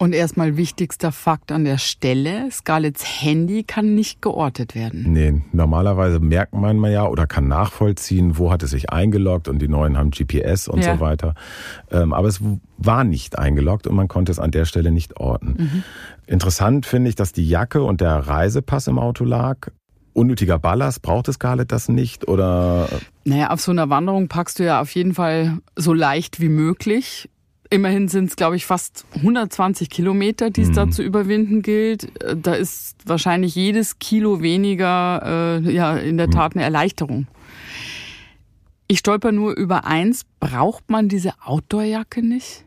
[0.00, 5.12] Und erstmal wichtigster Fakt an der Stelle, Scarletts Handy kann nicht geortet werden.
[5.12, 9.66] Nee, normalerweise merkt man ja oder kann nachvollziehen, wo hat es sich eingeloggt und die
[9.66, 10.94] neuen haben GPS und ja.
[10.94, 11.34] so weiter.
[11.90, 12.40] Ähm, aber es
[12.76, 15.56] war nicht eingeloggt und man konnte es an der Stelle nicht orten.
[15.58, 15.82] Mhm.
[16.28, 19.68] Interessant finde ich, dass die Jacke und der Reisepass im Auto lag.
[20.12, 22.88] Unnötiger Ballast, braucht es Scarlett das nicht oder?
[23.24, 27.28] Naja, auf so einer Wanderung packst du ja auf jeden Fall so leicht wie möglich
[27.70, 30.74] Immerhin sind es, glaube ich, fast 120 Kilometer, die es mhm.
[30.74, 32.10] da zu überwinden gilt.
[32.36, 36.32] Da ist wahrscheinlich jedes Kilo weniger äh, ja in der mhm.
[36.32, 37.26] Tat eine Erleichterung.
[38.86, 40.22] Ich stolper nur über eins.
[40.40, 42.64] Braucht man diese Outdoorjacke nicht?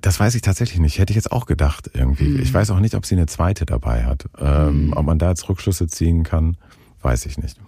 [0.00, 0.98] Das weiß ich tatsächlich nicht.
[0.98, 2.28] Hätte ich jetzt auch gedacht irgendwie.
[2.28, 2.40] Mhm.
[2.40, 4.26] Ich weiß auch nicht, ob sie eine zweite dabei hat.
[4.38, 4.92] Ähm, mhm.
[4.94, 6.56] Ob man da jetzt Rückschlüsse ziehen kann,
[7.02, 7.58] weiß ich nicht.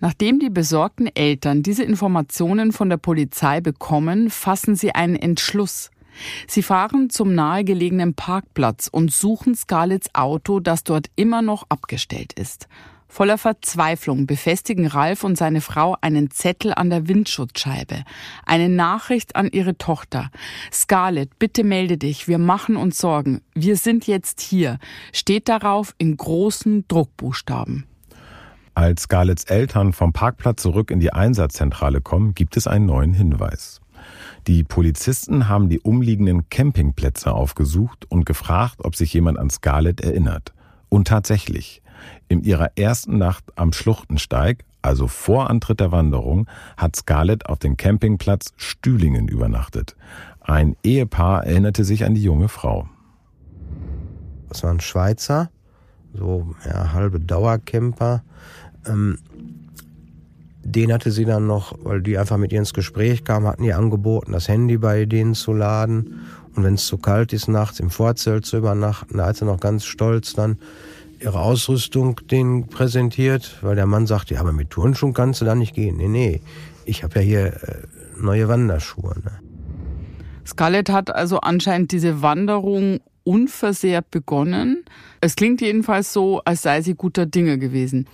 [0.00, 5.90] Nachdem die besorgten Eltern diese Informationen von der Polizei bekommen, fassen sie einen Entschluss.
[6.46, 12.66] Sie fahren zum nahegelegenen Parkplatz und suchen Scarletts Auto, das dort immer noch abgestellt ist.
[13.08, 18.04] Voller Verzweiflung befestigen Ralf und seine Frau einen Zettel an der Windschutzscheibe.
[18.46, 20.30] Eine Nachricht an ihre Tochter.
[20.72, 22.28] Scarlett, bitte melde dich.
[22.28, 23.42] Wir machen uns Sorgen.
[23.52, 24.78] Wir sind jetzt hier.
[25.12, 27.89] Steht darauf in großen Druckbuchstaben.
[28.74, 33.80] Als Scarletts Eltern vom Parkplatz zurück in die Einsatzzentrale kommen, gibt es einen neuen Hinweis.
[34.46, 40.54] Die Polizisten haben die umliegenden Campingplätze aufgesucht und gefragt, ob sich jemand an Scarlett erinnert.
[40.88, 41.82] Und tatsächlich,
[42.28, 47.76] in ihrer ersten Nacht am Schluchtensteig, also vor Antritt der Wanderung, hat Scarlett auf dem
[47.76, 49.94] Campingplatz Stühlingen übernachtet.
[50.40, 52.88] Ein Ehepaar erinnerte sich an die junge Frau.
[54.48, 55.50] Das war ein Schweizer,
[56.14, 58.22] so ja, halbe Dauercamper.
[58.86, 59.18] Ähm,
[60.62, 63.78] den hatte sie dann noch, weil die einfach mit ihr ins Gespräch kam, hatten ihr
[63.78, 66.20] angeboten, das Handy bei denen zu laden.
[66.54, 69.60] Und wenn es zu kalt ist, nachts im Vorzelt zu übernachten, da hat sie noch
[69.60, 70.58] ganz stolz dann
[71.20, 75.54] ihre Ausrüstung denen präsentiert, weil der Mann sagte, ja, aber mit Turnschuhen kannst du da
[75.54, 75.96] nicht gehen.
[75.96, 76.40] Nee, nee,
[76.84, 77.86] ich habe ja hier äh,
[78.18, 79.14] neue Wanderschuhe.
[79.22, 79.32] Ne?
[80.46, 84.84] Scarlett hat also anscheinend diese Wanderung unversehrt begonnen.
[85.20, 88.06] Es klingt jedenfalls so, als sei sie guter Dinge gewesen.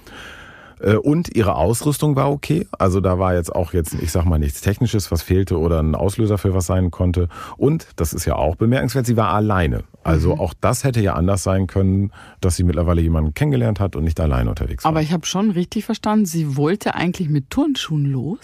[0.81, 2.67] Äh, und ihre Ausrüstung war okay.
[2.79, 5.95] Also da war jetzt auch jetzt, ich sag mal, nichts Technisches, was fehlte oder ein
[5.95, 7.29] Auslöser für was sein konnte.
[7.57, 9.85] Und, das ist ja auch bemerkenswert, sie war alleine.
[10.07, 10.41] Also mhm.
[10.41, 14.21] auch das hätte ja anders sein können, dass sie mittlerweile jemanden kennengelernt hat und nicht
[14.21, 14.91] allein unterwegs war.
[14.91, 18.39] Aber ich habe schon richtig verstanden, sie wollte eigentlich mit Turnschuhen los?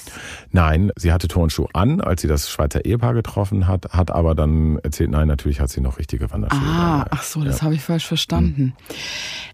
[0.51, 4.79] Nein, sie hatte Turnschuhe an, als sie das Schweizer Ehepaar getroffen hat, hat aber dann
[4.79, 6.61] erzählt, nein, natürlich hat sie noch richtige Wanderschuhe.
[6.61, 7.62] Ah, ach so, das ja.
[7.62, 8.62] habe ich falsch verstanden.
[8.62, 8.72] Mhm.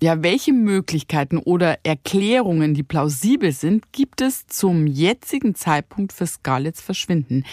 [0.01, 6.81] Ja, welche Möglichkeiten oder Erklärungen, die plausibel sind, gibt es zum jetzigen Zeitpunkt für Scarletts
[6.81, 7.45] Verschwinden?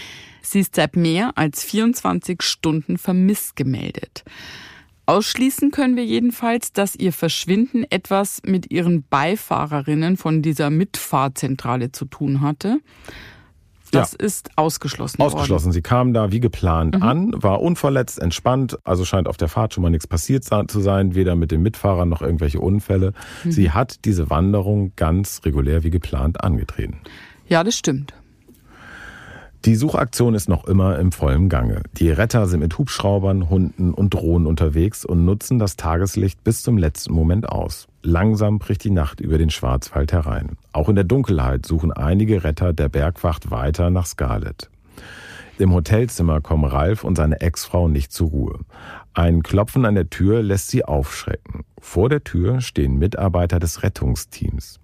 [0.46, 4.24] Sie ist seit mehr als 24 Stunden vermisst gemeldet.
[5.08, 12.06] Ausschließen können wir jedenfalls, dass ihr Verschwinden etwas mit ihren Beifahrerinnen von dieser Mitfahrzentrale zu
[12.06, 12.80] tun hatte.
[13.92, 14.26] Das ja.
[14.26, 15.22] ist ausgeschlossen.
[15.22, 15.66] Ausgeschlossen.
[15.66, 15.74] Worden.
[15.74, 17.04] Sie kam da wie geplant mhm.
[17.04, 21.16] an, war unverletzt, entspannt, also scheint auf der Fahrt schon mal nichts passiert zu sein,
[21.16, 23.14] weder mit den Mitfahrern noch irgendwelche Unfälle.
[23.44, 23.52] Mhm.
[23.52, 27.00] Sie hat diese Wanderung ganz regulär wie geplant angetreten.
[27.48, 28.14] Ja, das stimmt.
[29.66, 31.82] Die Suchaktion ist noch immer im vollen Gange.
[31.98, 36.78] Die Retter sind mit Hubschraubern, Hunden und Drohnen unterwegs und nutzen das Tageslicht bis zum
[36.78, 37.88] letzten Moment aus.
[38.04, 40.58] Langsam bricht die Nacht über den Schwarzwald herein.
[40.72, 44.70] Auch in der Dunkelheit suchen einige Retter der Bergwacht weiter nach Scarlett.
[45.58, 48.60] Im Hotelzimmer kommen Ralf und seine Ex-Frau nicht zur Ruhe.
[49.16, 51.64] Ein Klopfen an der Tür lässt sie aufschrecken.
[51.80, 54.80] Vor der Tür stehen Mitarbeiter des Rettungsteams.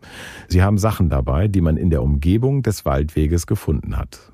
[0.48, 4.31] Sie haben Sachen dabei, die man in der Umgebung des Waldweges gefunden hat.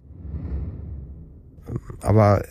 [2.02, 2.44] Aber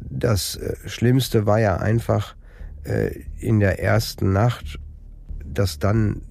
[0.00, 2.36] das äh, Schlimmste war ja einfach,
[2.84, 4.78] äh, in der ersten Nacht,
[5.44, 6.22] dass dann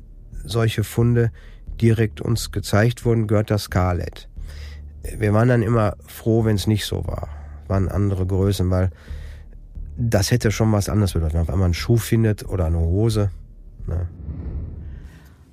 [0.43, 1.31] solche Funde
[1.79, 4.29] direkt uns gezeigt wurden, gehört das Scarlett.
[5.17, 7.29] Wir waren dann immer froh, wenn es nicht so war.
[7.67, 8.89] Waren andere Größen, weil
[9.97, 11.33] das hätte schon was anderes bedeutet.
[11.33, 13.31] Wenn man auf einmal einen Schuh findet oder eine Hose.
[13.85, 14.07] Ne?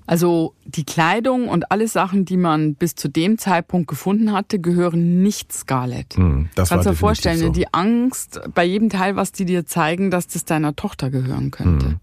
[0.07, 5.22] Also die Kleidung und alle Sachen, die man bis zu dem Zeitpunkt gefunden hatte, gehören
[5.22, 6.14] nicht Scarlett.
[6.16, 7.48] Hm, das Kannst war dir vorstellen, so.
[7.48, 11.86] die Angst bei jedem Teil, was die dir zeigen, dass das deiner Tochter gehören könnte.
[11.86, 12.00] Hm.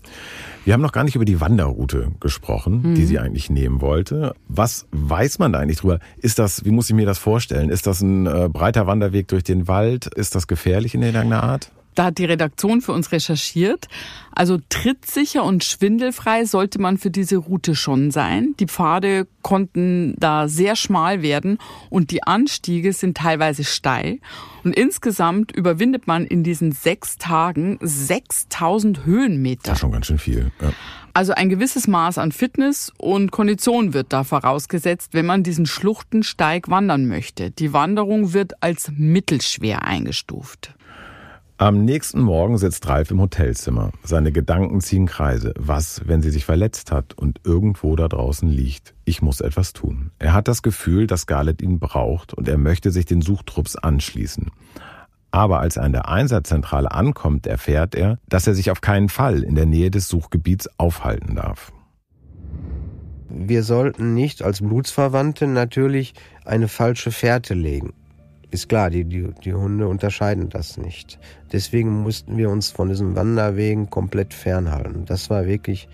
[0.66, 2.96] Wir haben noch gar nicht über die Wanderroute gesprochen, Mhm.
[2.96, 4.34] die sie eigentlich nehmen wollte.
[4.48, 6.00] Was weiß man da eigentlich drüber?
[6.18, 7.70] Ist das, wie muss ich mir das vorstellen?
[7.70, 10.08] Ist das ein äh, breiter Wanderweg durch den Wald?
[10.08, 11.72] Ist das gefährlich in irgendeiner Art?
[11.96, 13.88] Da hat die Redaktion für uns recherchiert.
[14.34, 18.56] Also trittsicher und schwindelfrei sollte man für diese Route schon sein.
[18.60, 21.58] Die Pfade konnten da sehr schmal werden
[21.90, 24.20] und die Anstiege sind teilweise steil.
[24.64, 29.64] Und insgesamt überwindet man in diesen sechs Tagen 6000 Höhenmeter.
[29.64, 30.52] Das ist schon ganz schön viel.
[30.62, 30.72] Ja.
[31.14, 36.70] Also ein gewisses Maß an Fitness und Kondition wird da vorausgesetzt, wenn man diesen Schluchtensteig
[36.70, 37.52] wandern möchte.
[37.52, 40.74] Die Wanderung wird als mittelschwer eingestuft.
[41.62, 43.92] Am nächsten Morgen sitzt Ralf im Hotelzimmer.
[44.04, 45.54] Seine Gedanken ziehen Kreise.
[45.60, 48.96] Was, wenn sie sich verletzt hat und irgendwo da draußen liegt?
[49.06, 50.10] Ich muss etwas tun.
[50.18, 54.50] Er hat das Gefühl, dass Scarlett ihn braucht und er möchte sich den Suchtrupps anschließen.
[55.30, 59.44] Aber als er an der Einsatzzentrale ankommt, erfährt er, dass er sich auf keinen Fall
[59.44, 61.72] in der Nähe des Suchgebiets aufhalten darf.
[63.30, 67.94] Wir sollten nicht als Blutsverwandte natürlich eine falsche Fährte legen.
[68.52, 71.20] Ist klar, die, die, die Hunde unterscheiden das nicht.
[71.54, 75.06] Deswegen mussten wir uns von diesen Wanderwegen komplett fernhalten.
[75.06, 75.88] Das war wirklich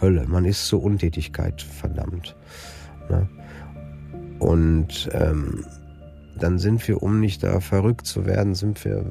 [0.00, 0.26] Hölle.
[0.26, 2.34] Man ist zur Untätigkeit verdammt.
[3.10, 3.28] Ne?
[4.38, 5.66] Und ähm,
[6.38, 9.04] dann sind wir, um nicht da verrückt zu werden, sind wir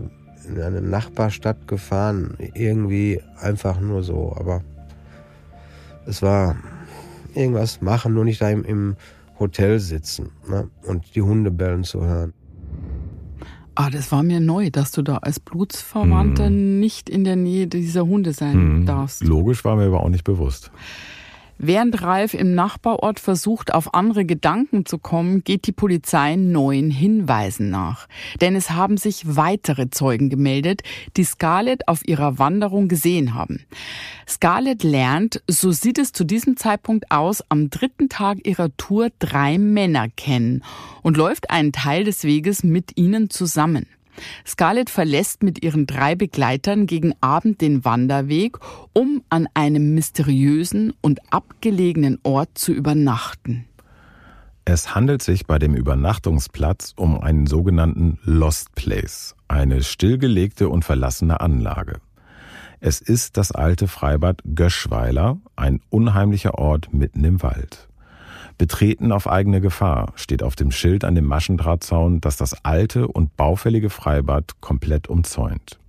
[0.48, 2.36] in eine Nachbarstadt gefahren.
[2.56, 4.34] Irgendwie einfach nur so.
[4.36, 4.64] Aber
[6.08, 6.56] es war
[7.36, 8.96] irgendwas machen, nur nicht da im, im
[9.40, 10.68] Hotel sitzen ne?
[10.88, 12.34] und die Hunde bellen zu hören.
[13.80, 18.08] Ah, das war mir neu, dass du da als Blutsverwandter nicht in der Nähe dieser
[18.08, 19.24] Hunde sein Hm, darfst.
[19.24, 20.72] Logisch war mir aber auch nicht bewusst.
[21.60, 27.70] Während Ralf im Nachbarort versucht, auf andere Gedanken zu kommen, geht die Polizei neuen Hinweisen
[27.70, 28.08] nach.
[28.42, 30.84] Denn es haben sich weitere Zeugen gemeldet,
[31.16, 33.66] die Scarlett auf ihrer Wanderung gesehen haben.
[34.28, 39.58] Scarlett lernt, so sieht es zu diesem Zeitpunkt aus, am dritten Tag ihrer Tour drei
[39.58, 40.64] Männer kennen
[41.02, 43.88] und läuft einen Teil des Weges mit ihnen zusammen.
[44.46, 48.58] Scarlett verlässt mit ihren drei Begleitern gegen Abend den Wanderweg,
[48.94, 53.66] um an einem mysteriösen und abgelegenen Ort zu übernachten.
[54.66, 61.40] Es handelt sich bei dem Übernachtungsplatz um einen sogenannten Lost Place, eine stillgelegte und verlassene
[61.40, 62.02] Anlage.
[62.82, 67.87] Es ist das alte Freibad Göschweiler, ein unheimlicher Ort mitten im Wald.
[68.58, 73.38] Betreten auf eigene Gefahr steht auf dem Schild an dem Maschendrahtzaun, das das alte und
[73.38, 75.80] baufällige Freibad komplett umzäunt.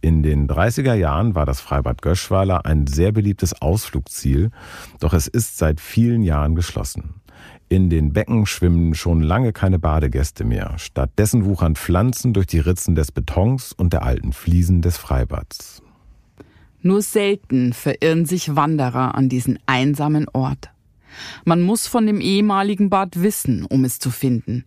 [0.00, 4.50] In den 30er Jahren war das Freibad Göschweiler ein sehr beliebtes Ausflugsziel,
[5.00, 7.14] doch es ist seit vielen Jahren geschlossen.
[7.68, 10.74] In den Becken schwimmen schon lange keine Badegäste mehr.
[10.76, 15.82] Stattdessen wuchern Pflanzen durch die Ritzen des Betons und der alten Fliesen des Freibads.
[16.82, 20.73] Nur selten verirren sich Wanderer an diesen einsamen Ort.
[21.44, 24.64] Man muss von dem ehemaligen Bad wissen, um es zu finden.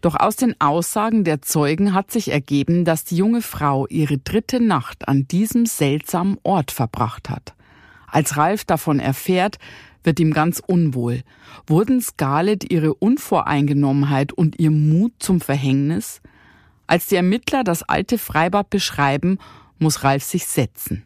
[0.00, 4.60] Doch aus den Aussagen der Zeugen hat sich ergeben, dass die junge Frau ihre dritte
[4.60, 7.54] Nacht an diesem seltsamen Ort verbracht hat.
[8.06, 9.58] Als Ralf davon erfährt,
[10.02, 11.22] wird ihm ganz unwohl.
[11.66, 16.20] Wurden Scarlett ihre Unvoreingenommenheit und ihr Mut zum Verhängnis?
[16.86, 19.38] Als die Ermittler das alte Freibad beschreiben,
[19.78, 21.04] muss Ralf sich setzen.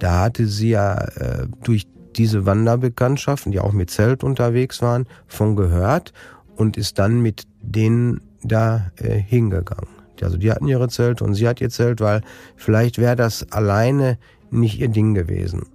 [0.00, 1.86] Da hatte sie ja äh, durch
[2.16, 6.12] diese Wanderbekanntschaften, die auch mit Zelt unterwegs waren, von gehört
[6.56, 9.88] und ist dann mit denen da äh, hingegangen.
[10.22, 12.22] Also die hatten ihre Zelte und sie hat ihr Zelt, weil
[12.56, 14.18] vielleicht wäre das alleine
[14.50, 15.66] nicht ihr Ding gewesen.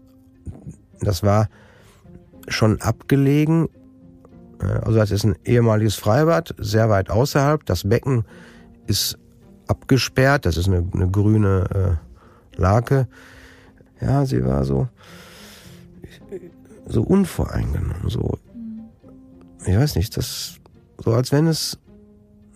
[1.01, 1.49] Das war
[2.47, 3.69] schon abgelegen.
[4.61, 7.65] Äh, Also das ist ein ehemaliges Freibad, sehr weit außerhalb.
[7.65, 8.25] Das Becken
[8.87, 9.17] ist
[9.67, 11.99] abgesperrt, das ist eine, eine grüne
[12.55, 13.07] äh, Lake.
[14.01, 14.87] Ja, sie war so
[16.89, 18.37] so unvoreingenommen, so
[19.65, 20.59] ich weiß nicht, das
[20.97, 21.79] so als wenn es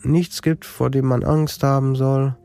[0.03, 2.35] nichts gibt, vor dem man Angst haben soll.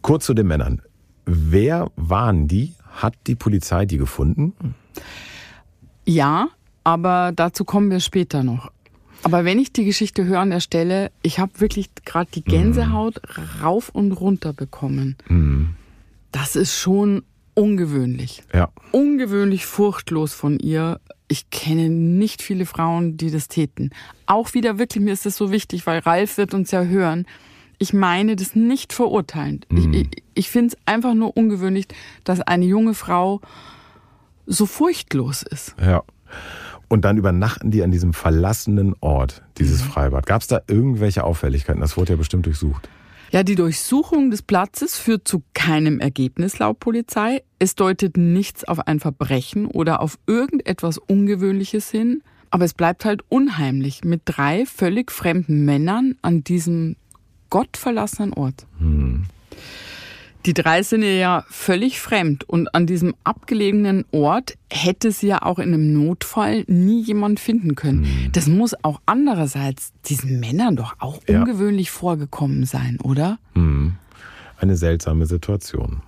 [0.00, 0.82] Kurz zu den Männern.
[1.26, 2.74] Wer waren die?
[2.90, 4.54] Hat die Polizei die gefunden?
[6.04, 6.48] Ja,
[6.82, 8.72] aber dazu kommen wir später noch.
[9.22, 13.22] Aber wenn ich die Geschichte höre an der Stelle, ich habe wirklich gerade die Gänsehaut
[13.22, 13.62] mhm.
[13.62, 15.16] rauf und runter bekommen.
[15.28, 15.76] Mhm.
[16.32, 17.22] Das ist schon
[17.54, 18.42] ungewöhnlich.
[18.52, 18.70] Ja.
[18.92, 21.00] Ungewöhnlich furchtlos von ihr.
[21.28, 23.90] Ich kenne nicht viele Frauen, die das täten.
[24.26, 27.26] Auch wieder wirklich, mir ist das so wichtig, weil Ralf wird uns ja hören.
[27.78, 29.66] Ich meine das nicht verurteilend.
[29.70, 29.92] Mhm.
[29.92, 31.86] Ich, ich, ich finde es einfach nur ungewöhnlich,
[32.24, 33.40] dass eine junge Frau
[34.46, 35.74] so furchtlos ist.
[35.80, 36.02] Ja.
[36.88, 39.88] Und dann übernachten die an diesem verlassenen Ort, dieses mhm.
[39.88, 40.26] Freibad.
[40.26, 41.80] Gab es da irgendwelche Auffälligkeiten?
[41.80, 42.88] Das wurde ja bestimmt durchsucht.
[43.32, 47.42] Ja, die Durchsuchung des Platzes führt zu keinem Ergebnis laut Polizei.
[47.58, 52.22] Es deutet nichts auf ein Verbrechen oder auf irgendetwas Ungewöhnliches hin.
[52.50, 56.96] Aber es bleibt halt unheimlich mit drei völlig fremden Männern an diesem
[57.48, 58.66] gottverlassenen Ort.
[58.78, 59.24] Hm.
[60.44, 65.42] Die drei sind ihr ja völlig fremd und an diesem abgelegenen Ort hätte sie ja
[65.42, 68.00] auch in einem Notfall nie jemand finden können.
[68.00, 68.32] Mhm.
[68.32, 71.40] Das muss auch andererseits diesen Männern doch auch ja.
[71.40, 73.38] ungewöhnlich vorgekommen sein, oder?
[73.54, 73.94] Mhm.
[74.58, 76.02] Eine seltsame Situation.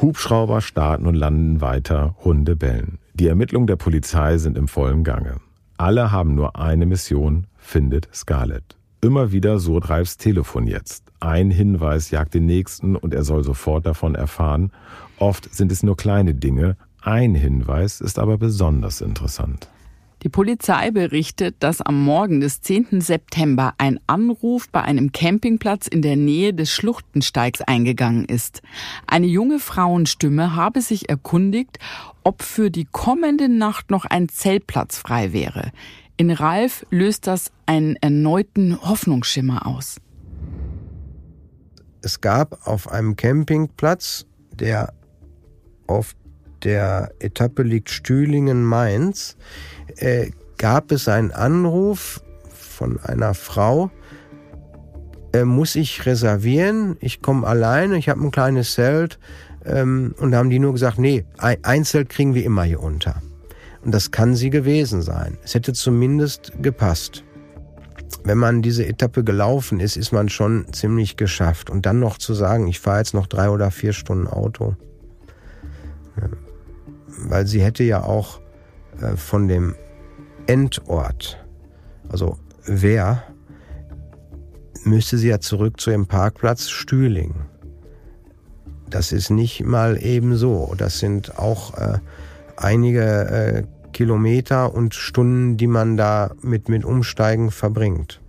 [0.00, 2.98] Hubschrauber starten und landen weiter, Hunde bellen.
[3.14, 5.36] Die Ermittlungen der Polizei sind im vollen Gange.
[5.76, 8.76] Alle haben nur eine Mission, findet Scarlett.
[9.02, 11.11] Immer wieder so Reifs Telefon jetzt.
[11.22, 14.72] Ein Hinweis jagt den nächsten und er soll sofort davon erfahren.
[15.18, 16.76] Oft sind es nur kleine Dinge.
[17.00, 19.68] Ein Hinweis ist aber besonders interessant.
[20.24, 23.00] Die Polizei berichtet, dass am Morgen des 10.
[23.00, 28.60] September ein Anruf bei einem Campingplatz in der Nähe des Schluchtensteigs eingegangen ist.
[29.06, 31.78] Eine junge Frauenstimme habe sich erkundigt,
[32.24, 35.70] ob für die kommende Nacht noch ein Zeltplatz frei wäre.
[36.16, 40.00] In Ralf löst das einen erneuten Hoffnungsschimmer aus.
[42.02, 44.92] Es gab auf einem Campingplatz, der
[45.86, 46.14] auf
[46.64, 49.36] der Etappe liegt Stühlingen-Mainz,
[49.96, 53.90] äh, gab es einen Anruf von einer Frau,
[55.32, 59.18] äh, muss ich reservieren, ich komme alleine, ich habe ein kleines Zelt
[59.64, 63.22] ähm, und da haben die nur gesagt, nee, ein Zelt kriegen wir immer hier unter.
[63.84, 65.38] Und das kann sie gewesen sein.
[65.42, 67.24] Es hätte zumindest gepasst.
[68.24, 71.70] Wenn man diese Etappe gelaufen ist, ist man schon ziemlich geschafft.
[71.70, 74.76] Und dann noch zu sagen, ich fahre jetzt noch drei oder vier Stunden Auto.
[77.06, 78.40] Weil sie hätte ja auch
[79.00, 79.74] äh, von dem
[80.46, 81.44] Endort,
[82.08, 83.22] also wer,
[84.84, 87.34] müsste sie ja zurück zu ihrem Parkplatz Stühling.
[88.88, 90.74] Das ist nicht mal eben so.
[90.76, 91.98] Das sind auch äh,
[92.56, 98.20] einige äh, Kilometer und Stunden, die man da mit, mit Umsteigen verbringt.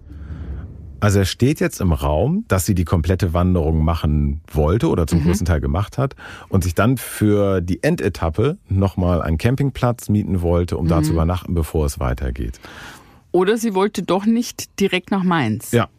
[1.03, 5.20] Also er steht jetzt im Raum, dass sie die komplette Wanderung machen wollte oder zum
[5.20, 5.26] mhm.
[5.26, 6.16] größten Teil gemacht hat
[6.47, 10.89] und sich dann für die Endetappe nochmal einen Campingplatz mieten wollte, um mhm.
[10.89, 12.61] da zu übernachten, bevor es weitergeht.
[13.34, 15.74] Oder sie wollte doch nicht direkt nach Mainz.
[15.74, 15.89] Ja.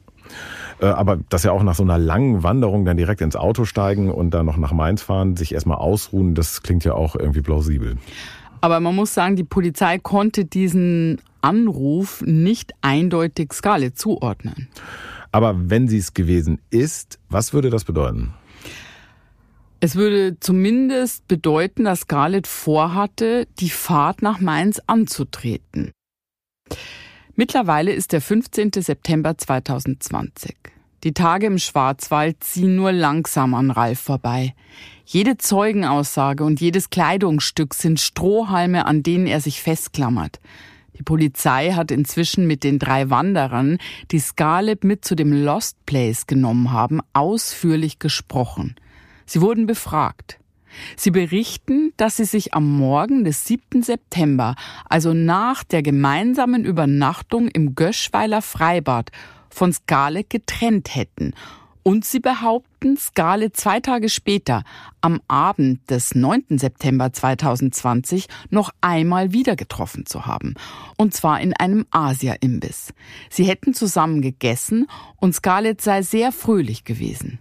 [0.80, 4.10] Äh, aber dass ja auch nach so einer langen Wanderung dann direkt ins Auto steigen
[4.10, 7.96] und dann noch nach Mainz fahren, sich erstmal ausruhen, das klingt ja auch irgendwie plausibel.
[8.64, 14.68] Aber man muss sagen, die Polizei konnte diesen Anruf nicht eindeutig Scarlett zuordnen.
[15.32, 18.32] Aber wenn sie es gewesen ist, was würde das bedeuten?
[19.80, 25.92] Es würde zumindest bedeuten, dass Scarlett vorhatte, die Fahrt nach Mainz anzutreten.
[27.34, 28.70] Mittlerweile ist der 15.
[28.78, 30.56] September 2020.
[31.04, 34.54] Die Tage im Schwarzwald ziehen nur langsam an Ralf vorbei.
[35.04, 40.40] Jede Zeugenaussage und jedes Kleidungsstück sind Strohhalme, an denen er sich festklammert.
[40.98, 43.76] Die Polizei hat inzwischen mit den drei Wanderern,
[44.12, 48.74] die Scarlett mit zu dem Lost Place genommen haben, ausführlich gesprochen.
[49.26, 50.38] Sie wurden befragt.
[50.96, 53.82] Sie berichten, dass sie sich am Morgen des 7.
[53.82, 54.54] September,
[54.88, 59.10] also nach der gemeinsamen Übernachtung im Göschweiler Freibad,
[59.54, 61.34] von Scarlett getrennt hätten.
[61.86, 64.64] Und sie behaupten, Scarlett zwei Tage später,
[65.02, 66.58] am Abend des 9.
[66.58, 70.54] September 2020, noch einmal wieder getroffen zu haben.
[70.96, 72.94] Und zwar in einem Asia-Imbiss.
[73.28, 74.86] Sie hätten zusammen gegessen
[75.16, 77.38] und Scarlett sei sehr fröhlich gewesen.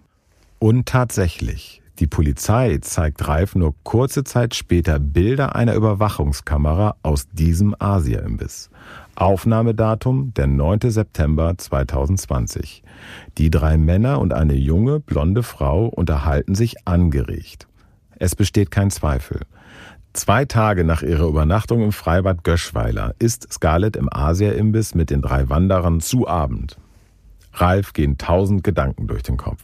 [0.59, 7.75] Und tatsächlich, die Polizei zeigt Reif nur kurze Zeit später Bilder einer Überwachungskamera aus diesem
[7.79, 8.69] Asia-Imbiss.
[9.15, 10.79] Aufnahmedatum der 9.
[10.89, 12.83] September 2020.
[13.37, 17.67] Die drei Männer und eine junge, blonde Frau unterhalten sich angeregt.
[18.17, 19.41] Es besteht kein Zweifel.
[20.13, 25.49] Zwei Tage nach ihrer Übernachtung im Freibad Göschweiler ist Scarlett im Asia-Imbiss mit den drei
[25.49, 26.77] Wanderern zu Abend.
[27.53, 29.61] Ralf gehen tausend Gedanken durch den Kopf.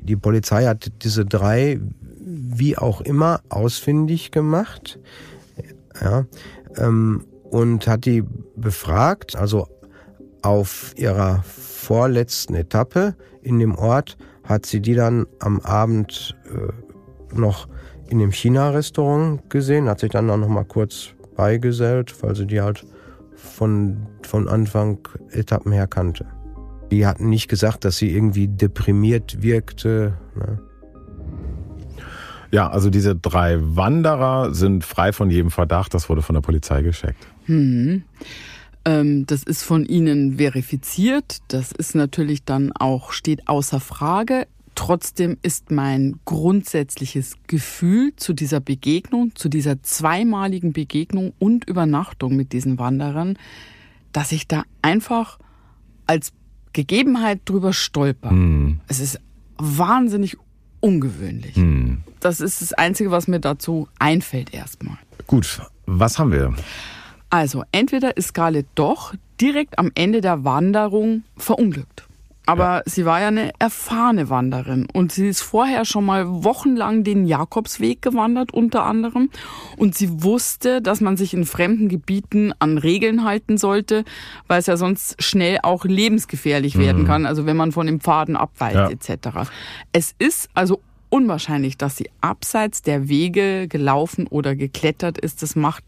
[0.00, 1.80] Die Polizei hat diese drei
[2.24, 4.98] wie auch immer ausfindig gemacht.
[6.00, 6.26] Ja,
[6.76, 8.24] ähm, und hat die
[8.56, 9.68] befragt, also
[10.40, 17.68] auf ihrer vorletzten Etappe in dem Ort hat sie die dann am Abend äh, noch
[18.08, 22.62] in dem China-Restaurant gesehen, hat sich dann auch noch mal kurz beigesellt, weil sie die
[22.62, 22.86] halt
[23.34, 26.26] von, von Anfang Etappen her kannte.
[26.90, 30.14] Die hatten nicht gesagt, dass sie irgendwie deprimiert wirkte.
[30.36, 30.58] Ne?
[32.52, 35.94] Ja, also diese drei Wanderer sind frei von jedem Verdacht.
[35.94, 37.26] Das wurde von der Polizei gescheckt.
[37.46, 38.02] Hm.
[38.84, 41.38] Ähm, das ist von Ihnen verifiziert.
[41.48, 44.46] Das ist natürlich dann auch, steht außer Frage.
[44.74, 52.52] Trotzdem ist mein grundsätzliches Gefühl zu dieser Begegnung, zu dieser zweimaligen Begegnung und Übernachtung mit
[52.52, 53.38] diesen Wanderern,
[54.12, 55.38] dass ich da einfach
[56.06, 56.32] als
[56.74, 58.30] Gegebenheit drüber stolper.
[58.30, 58.80] Hm.
[58.88, 59.20] Es ist
[59.58, 60.36] wahnsinnig
[60.82, 61.56] ungewöhnlich.
[61.56, 62.02] Hm.
[62.20, 64.98] Das ist das Einzige, was mir dazu einfällt erstmal.
[65.26, 66.54] Gut, was haben wir?
[67.30, 72.06] Also, entweder ist Scarlett doch direkt am Ende der Wanderung verunglückt.
[72.46, 72.82] Aber ja.
[72.86, 78.02] sie war ja eine erfahrene Wanderin und sie ist vorher schon mal wochenlang den Jakobsweg
[78.02, 79.30] gewandert unter anderem
[79.76, 84.04] und sie wusste, dass man sich in fremden Gebieten an Regeln halten sollte,
[84.48, 86.80] weil es ja sonst schnell auch lebensgefährlich mhm.
[86.80, 88.90] werden kann, also wenn man von den Pfaden abweicht ja.
[88.90, 89.50] etc.
[89.92, 90.80] Es ist also
[91.12, 95.42] unwahrscheinlich, dass sie abseits der Wege gelaufen oder geklettert ist.
[95.42, 95.84] Das macht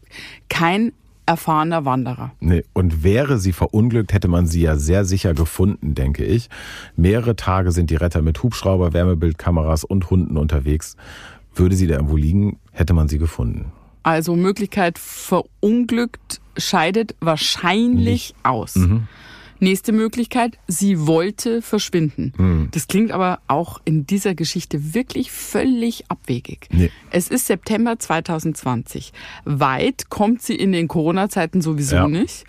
[0.49, 0.93] kein
[1.25, 2.31] erfahrener Wanderer.
[2.39, 6.49] Nee, und wäre sie verunglückt, hätte man sie ja sehr sicher gefunden, denke ich.
[6.95, 10.95] Mehrere Tage sind die Retter mit Hubschrauber, Wärmebildkameras und Hunden unterwegs.
[11.53, 13.71] Würde sie da irgendwo liegen, hätte man sie gefunden.
[14.03, 18.35] Also Möglichkeit verunglückt scheidet wahrscheinlich Nicht.
[18.43, 18.75] aus.
[18.75, 19.07] Mhm.
[19.59, 22.33] Nächste Möglichkeit, sie wollte verschwinden.
[22.37, 22.69] Mhm.
[22.71, 26.67] Das klingt aber auch in dieser Geschichte wirklich völlig abwegig.
[26.71, 26.91] Nee.
[27.11, 29.13] Es ist September 2020.
[29.45, 32.07] Weit kommt sie in den Corona-Zeiten sowieso ja.
[32.07, 32.45] nicht.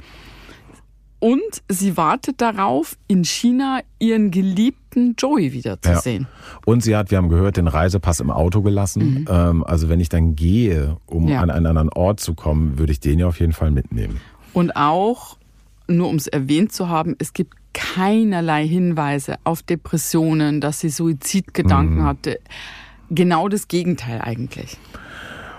[1.18, 6.28] Und sie wartet darauf, in China ihren geliebten Joey wiederzusehen.
[6.30, 6.58] Ja.
[6.66, 9.20] Und sie hat, wir haben gehört, den Reisepass im Auto gelassen.
[9.20, 9.26] Mhm.
[9.28, 11.40] Ähm, also wenn ich dann gehe, um ja.
[11.40, 14.20] an einen anderen Ort zu kommen, würde ich den ja auf jeden Fall mitnehmen.
[14.52, 15.38] Und auch
[15.88, 21.98] nur um es erwähnt zu haben, es gibt keinerlei Hinweise auf Depressionen, dass sie Suizidgedanken
[21.98, 22.04] mhm.
[22.04, 22.38] hatte.
[23.10, 24.78] Genau das Gegenteil eigentlich.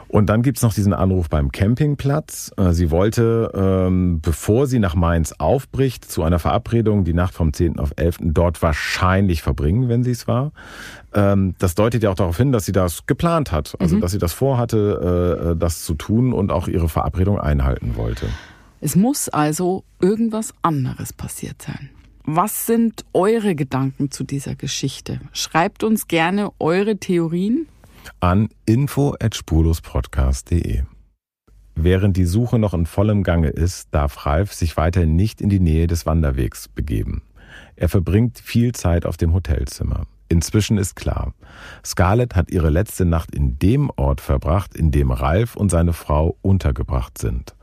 [0.10, 2.52] Und dann gibt's noch diesen Anruf beim Campingplatz.
[2.58, 7.52] Äh, sie wollte, ähm, bevor sie nach Mainz aufbricht, zu einer Verabredung die Nacht vom
[7.52, 7.80] 10.
[7.80, 8.18] auf 11.
[8.22, 10.54] dort wahrscheinlich verbringen, wenn sie es war.
[11.14, 13.76] Ähm, das deutet ja auch darauf hin, dass sie das geplant hat.
[13.80, 14.02] Also, mhm.
[14.02, 18.28] dass sie das vorhatte, äh, das zu tun und auch ihre Verabredung einhalten wollte.
[18.80, 21.90] Es muss also irgendwas anderes passiert sein.
[22.24, 25.22] Was sind eure Gedanken zu dieser Geschichte?
[25.32, 27.68] Schreibt uns gerne eure Theorien
[28.20, 30.84] an info@spurlospodcast.de.
[31.76, 35.60] Während die Suche noch in vollem Gange ist, darf Ralf sich weiterhin nicht in die
[35.60, 37.22] Nähe des Wanderwegs begeben.
[37.76, 40.06] Er verbringt viel Zeit auf dem Hotelzimmer.
[40.30, 41.34] Inzwischen ist klar,
[41.86, 46.38] Scarlett hat ihre letzte Nacht in dem Ort verbracht, in dem Ralf und seine Frau
[46.42, 47.56] untergebracht sind.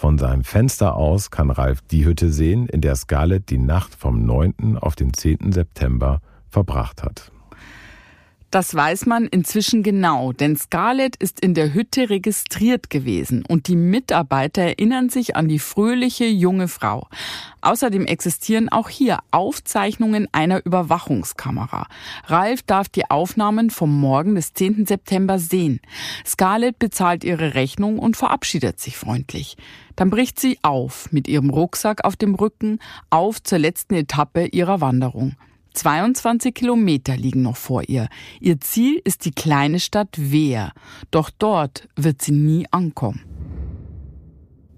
[0.00, 4.24] Von seinem Fenster aus kann Ralf die Hütte sehen, in der Scarlett die Nacht vom
[4.24, 4.78] 9.
[4.78, 5.52] auf den 10.
[5.52, 7.30] September verbracht hat.
[8.50, 13.76] Das weiß man inzwischen genau, denn Scarlett ist in der Hütte registriert gewesen und die
[13.76, 17.06] Mitarbeiter erinnern sich an die fröhliche junge Frau.
[17.60, 21.86] Außerdem existieren auch hier Aufzeichnungen einer Überwachungskamera.
[22.26, 24.84] Ralf darf die Aufnahmen vom Morgen des 10.
[24.84, 25.78] September sehen.
[26.26, 29.56] Scarlett bezahlt ihre Rechnung und verabschiedet sich freundlich.
[29.94, 32.80] Dann bricht sie auf mit ihrem Rucksack auf dem Rücken
[33.10, 35.36] auf zur letzten Etappe ihrer Wanderung.
[35.74, 38.08] 22 Kilometer liegen noch vor ihr.
[38.40, 40.72] Ihr Ziel ist die kleine Stadt Wehr.
[41.10, 43.20] Doch dort wird sie nie ankommen.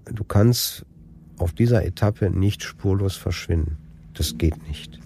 [0.05, 0.85] Du kannst
[1.37, 3.77] auf dieser Etappe nicht spurlos verschwinden.
[4.13, 4.99] Das geht nicht.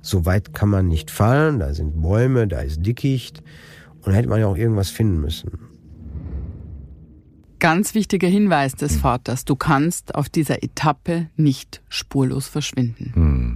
[0.00, 3.42] So weit kann man nicht fallen, da sind Bäume, da ist Dickicht
[4.02, 5.58] und da hätte man ja auch irgendwas finden müssen.
[7.58, 13.12] Ganz wichtiger Hinweis des Vaters, du kannst auf dieser Etappe nicht spurlos verschwinden.
[13.14, 13.54] Hm.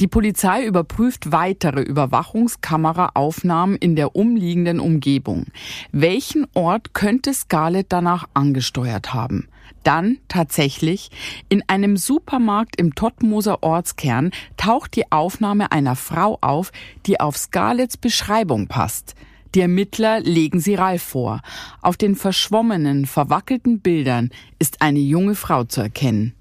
[0.00, 5.46] Die Polizei überprüft weitere Überwachungskameraaufnahmen in der umliegenden Umgebung.
[5.90, 9.48] Welchen Ort könnte Scarlett danach angesteuert haben?
[9.82, 11.10] Dann tatsächlich
[11.48, 16.70] in einem Supermarkt im Tottmoser Ortskern taucht die Aufnahme einer Frau auf,
[17.06, 19.16] die auf Scarletts Beschreibung passt.
[19.54, 21.40] Die Ermittler legen sie Ralf vor.
[21.80, 26.34] Auf den verschwommenen, verwackelten Bildern ist eine junge Frau zu erkennen.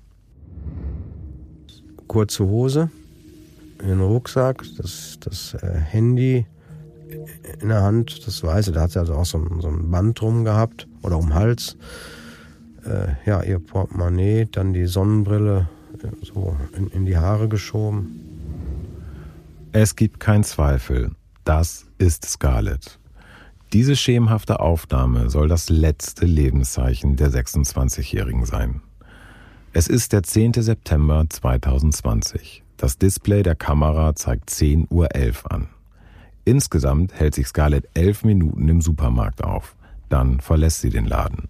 [2.07, 2.91] Kurze Hose,
[3.85, 6.45] den Rucksack, das, das äh, Handy
[7.61, 10.19] in der Hand, das weiße, da hat sie also auch so ein, so ein Band
[10.19, 11.77] drum gehabt oder um den Hals.
[12.85, 15.69] äh, ja, ihr Portemonnaie, dann die Sonnenbrille
[16.03, 18.23] äh, so in, in die Haare geschoben.
[19.71, 21.11] Es gibt keinen Zweifel,
[21.43, 22.99] das ist Scarlett.
[23.73, 28.81] Diese schemenhafte Aufnahme soll das letzte Lebenszeichen der 26-Jährigen sein.
[29.73, 30.53] Es ist der 10.
[30.53, 32.63] September 2020.
[32.77, 35.67] Das Display der Kamera zeigt 10.11 Uhr an.
[36.45, 39.75] Insgesamt hält sich Scarlett elf Minuten im Supermarkt auf.
[40.09, 41.49] Dann verlässt sie den Laden.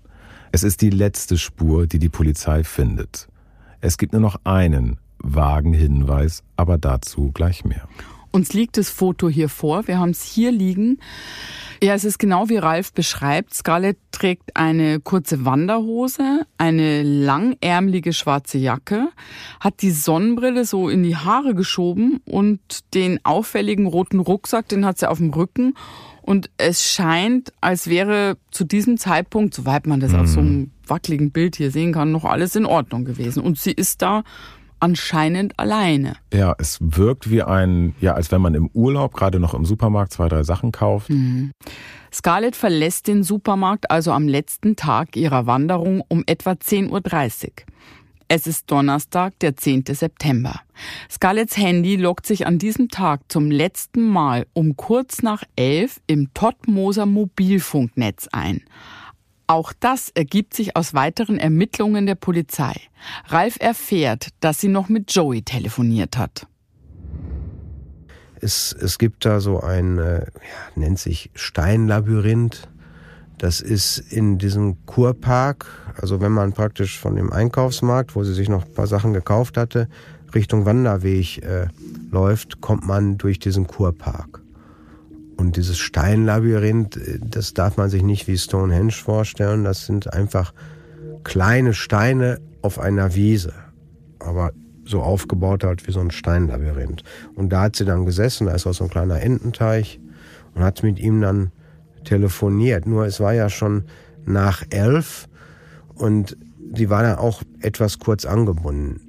[0.52, 3.28] Es ist die letzte Spur, die die Polizei findet.
[3.82, 7.88] Es gibt nur noch einen vagen Hinweis, aber dazu gleich mehr.
[8.32, 9.88] Uns liegt das Foto hier vor.
[9.88, 11.00] Wir haben es hier liegen.
[11.82, 13.54] Ja, es ist genau wie Ralf beschreibt.
[13.54, 19.10] Scarlett trägt eine kurze Wanderhose, eine langärmelige schwarze Jacke,
[19.60, 22.60] hat die Sonnenbrille so in die Haare geschoben und
[22.96, 25.76] den auffälligen roten Rucksack, den hat sie auf dem Rücken.
[26.28, 30.20] Und es scheint, als wäre zu diesem Zeitpunkt, soweit man das mhm.
[30.20, 30.72] auf so einem mhm.
[30.86, 33.42] wackeligen Bild hier sehen kann, noch alles in Ordnung gewesen.
[33.42, 34.24] Und sie ist da
[34.80, 36.18] anscheinend alleine.
[36.34, 40.14] Ja, es wirkt wie ein, ja, als wenn man im Urlaub gerade noch im Supermarkt
[40.14, 41.10] zwei, drei Sachen kauft.
[41.10, 41.52] Mhm.
[42.14, 47.52] Scarlett verlässt den Supermarkt also am letzten Tag ihrer Wanderung um etwa 10.30 Uhr.
[48.30, 49.86] Es ist Donnerstag, der 10.
[49.92, 50.60] September.
[51.10, 56.34] Scarletts Handy loggt sich an diesem Tag zum letzten Mal um kurz nach elf im
[56.34, 58.64] Tottmoser Mobilfunknetz ein.
[59.48, 62.76] Auch das ergibt sich aus weiteren Ermittlungen der Polizei.
[63.28, 66.48] Ralf erfährt, dass sie noch mit Joey telefoniert hat.
[68.42, 70.26] Es, es gibt da so ein, äh, ja,
[70.76, 72.68] nennt sich Steinlabyrinth.
[73.38, 75.66] Das ist in diesem Kurpark,
[76.00, 79.58] also wenn man praktisch von dem Einkaufsmarkt, wo sie sich noch ein paar Sachen gekauft
[79.58, 79.88] hatte,
[80.36, 81.68] Richtung Wanderweg äh,
[82.12, 84.42] läuft, kommt man durch diesen Kurpark.
[85.38, 89.64] Und dieses Steinlabyrinth, äh, das darf man sich nicht wie Stonehenge vorstellen.
[89.64, 90.54] Das sind einfach
[91.24, 93.54] kleine Steine auf einer Wiese.
[94.20, 94.52] Aber
[94.84, 97.04] so aufgebaut halt wie so ein Steinlabyrinth.
[97.36, 100.00] Und da hat sie dann gesessen, da ist auch so ein kleiner Ententeich
[100.56, 101.52] und hat mit ihm dann
[102.04, 102.88] telefoniert.
[102.88, 103.84] Nur es war ja schon
[104.26, 105.28] nach elf
[105.96, 106.38] und
[106.74, 109.02] sie war dann auch etwas kurz angebunden.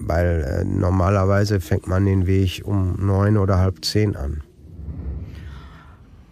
[0.00, 4.42] Weil äh, normalerweise fängt man den Weg um neun oder halb zehn an.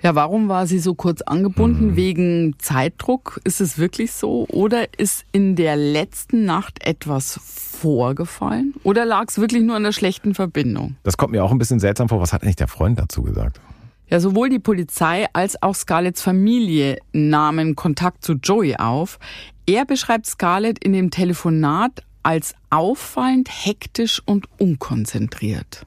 [0.04, 1.92] Ja, warum war sie so kurz angebunden?
[1.92, 1.96] Mhm.
[1.96, 3.40] Wegen Zeitdruck?
[3.44, 4.46] Ist es wirklich so?
[4.50, 8.74] Oder ist in der letzten Nacht etwas vorgefallen?
[8.82, 10.96] Oder lag es wirklich nur an der schlechten Verbindung?
[11.04, 12.20] Das kommt mir auch ein bisschen seltsam vor.
[12.20, 13.62] Was hat eigentlich der Freund dazu gesagt?
[14.10, 19.18] Ja, sowohl die Polizei als auch Scarletts Familie nahmen Kontakt zu Joey auf.
[19.64, 25.86] Er beschreibt Scarlett in dem Telefonat als auffallend hektisch und unkonzentriert.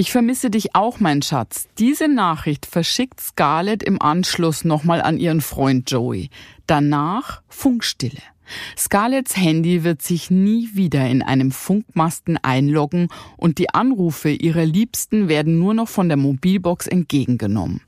[0.00, 1.68] Ich vermisse dich auch, mein Schatz.
[1.76, 6.30] Diese Nachricht verschickt Scarlett im Anschluss nochmal an ihren Freund Joey.
[6.66, 8.22] Danach Funkstille.
[8.78, 15.28] Scarletts Handy wird sich nie wieder in einem Funkmasten einloggen und die Anrufe ihrer Liebsten
[15.28, 17.82] werden nur noch von der Mobilbox entgegengenommen.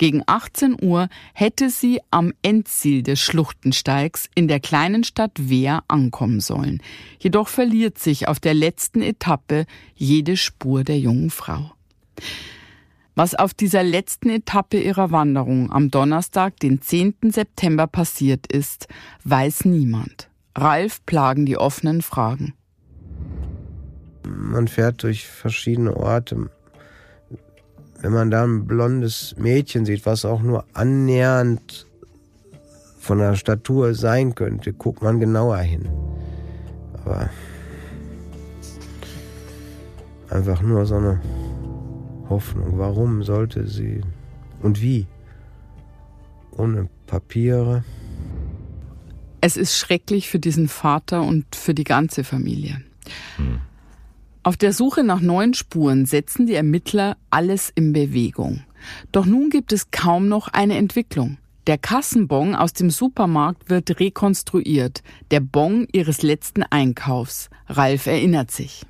[0.00, 6.40] Gegen 18 Uhr hätte sie am Endziel des Schluchtensteigs in der kleinen Stadt Wehr ankommen
[6.40, 6.80] sollen.
[7.18, 11.72] Jedoch verliert sich auf der letzten Etappe jede Spur der jungen Frau.
[13.14, 17.16] Was auf dieser letzten Etappe ihrer Wanderung am Donnerstag, den 10.
[17.24, 18.88] September passiert ist,
[19.24, 20.30] weiß niemand.
[20.56, 22.54] Ralf plagen die offenen Fragen.
[24.26, 26.48] Man fährt durch verschiedene Orte
[28.02, 31.86] wenn man da ein blondes Mädchen sieht, was auch nur annähernd
[32.98, 35.88] von der Statur sein könnte, guckt man genauer hin.
[36.94, 37.30] Aber
[40.30, 41.20] einfach nur so eine
[42.28, 42.78] Hoffnung.
[42.78, 44.00] Warum sollte sie
[44.62, 45.06] und wie?
[46.52, 47.84] Ohne Papiere.
[49.40, 52.82] Es ist schrecklich für diesen Vater und für die ganze Familie.
[53.36, 53.60] Hm.
[54.42, 58.62] Auf der Suche nach neuen Spuren setzen die Ermittler alles in Bewegung.
[59.12, 61.36] Doch nun gibt es kaum noch eine Entwicklung.
[61.66, 65.02] Der Kassenbon aus dem Supermarkt wird rekonstruiert.
[65.30, 67.50] Der Bon ihres letzten Einkaufs.
[67.66, 68.86] Ralf erinnert sich.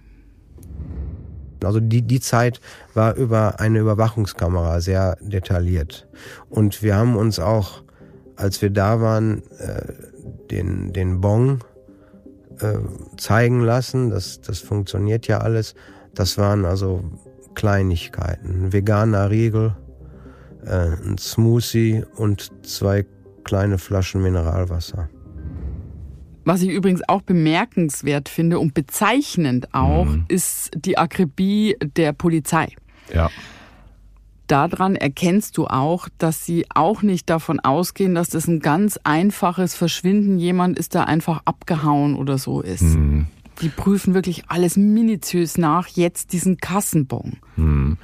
[1.64, 2.60] Also die, die Zeit
[2.94, 6.06] war über eine Überwachungskamera sehr detailliert.
[6.48, 7.82] Und wir haben uns auch,
[8.36, 9.92] als wir da waren, äh,
[10.50, 11.58] den, den Bon
[12.62, 12.78] äh,
[13.16, 14.10] zeigen lassen.
[14.10, 15.74] Das, das funktioniert ja alles.
[16.14, 17.04] Das waren also
[17.54, 18.66] Kleinigkeiten.
[18.66, 19.76] Ein veganer Riegel,
[20.64, 23.06] äh, ein Smoothie und zwei
[23.44, 25.08] kleine Flaschen Mineralwasser.
[26.44, 30.24] Was ich übrigens auch bemerkenswert finde und bezeichnend auch, mhm.
[30.28, 32.68] ist die Akribie der Polizei.
[33.12, 33.30] Ja.
[34.50, 39.74] Daran erkennst du auch, dass sie auch nicht davon ausgehen, dass das ein ganz einfaches
[39.74, 42.82] Verschwinden, jemand ist da einfach abgehauen oder so ist.
[42.82, 43.26] Mhm.
[43.62, 47.36] Die prüfen wirklich alles minutiös nach, jetzt diesen Kassenbon.
[47.56, 47.98] Mhm.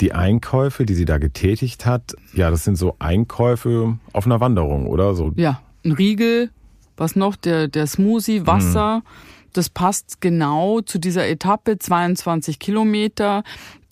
[0.00, 4.86] Die Einkäufe, die sie da getätigt hat, ja, das sind so Einkäufe auf einer Wanderung,
[4.86, 5.14] oder?
[5.14, 5.32] So.
[5.36, 6.50] Ja, ein Riegel,
[6.96, 8.98] was noch, der, der Smoothie, Wasser.
[8.98, 9.37] Mhm.
[9.58, 13.42] Das passt genau zu dieser Etappe, 22 Kilometer.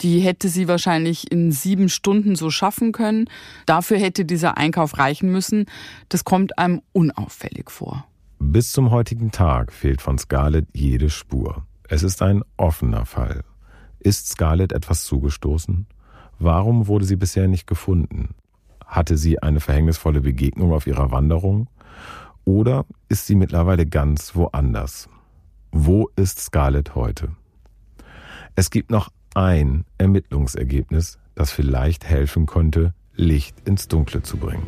[0.01, 3.29] Die hätte sie wahrscheinlich in sieben Stunden so schaffen können.
[3.67, 5.67] Dafür hätte dieser Einkauf reichen müssen.
[6.09, 8.07] Das kommt einem unauffällig vor.
[8.39, 11.67] Bis zum heutigen Tag fehlt von Scarlett jede Spur.
[11.89, 13.43] Es ist ein offener Fall.
[13.99, 15.89] Ist Scarlett etwas zugestoßen?
[16.39, 18.37] Warum wurde sie bisher nicht gefunden?
[18.87, 21.69] Hatte sie eine verhängnisvolle Begegnung auf ihrer Wanderung?
[22.45, 25.09] Oder ist sie mittlerweile ganz woanders?
[25.79, 27.37] Wo ist Scarlett heute?
[28.55, 34.67] Es gibt noch ein Ermittlungsergebnis, das vielleicht helfen konnte, Licht ins Dunkle zu bringen.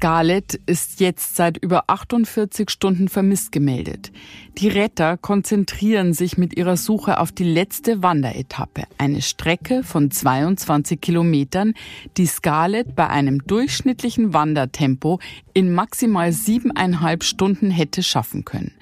[0.00, 4.10] Scarlett ist jetzt seit über 48 Stunden vermisst gemeldet.
[4.56, 11.02] Die Retter konzentrieren sich mit ihrer Suche auf die letzte Wanderetappe, eine Strecke von 22
[11.02, 11.74] Kilometern,
[12.16, 15.20] die Scarlett bei einem durchschnittlichen Wandertempo
[15.52, 18.72] in maximal siebeneinhalb Stunden hätte schaffen können.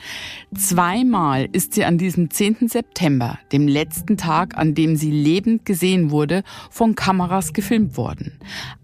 [0.55, 2.69] Zweimal ist sie an diesem 10.
[2.69, 8.39] September, dem letzten Tag, an dem sie lebend gesehen wurde, von Kameras gefilmt worden.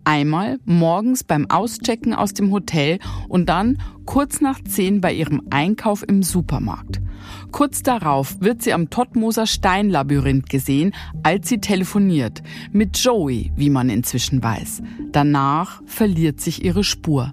[0.05, 2.99] Einmal morgens beim Auschecken aus dem Hotel
[3.29, 7.01] und dann kurz nach zehn bei ihrem Einkauf im Supermarkt.
[7.51, 12.43] Kurz darauf wird sie am Todmoser Steinlabyrinth gesehen, als sie telefoniert.
[12.73, 14.83] Mit Joey, wie man inzwischen weiß.
[15.13, 17.33] Danach verliert sich ihre Spur.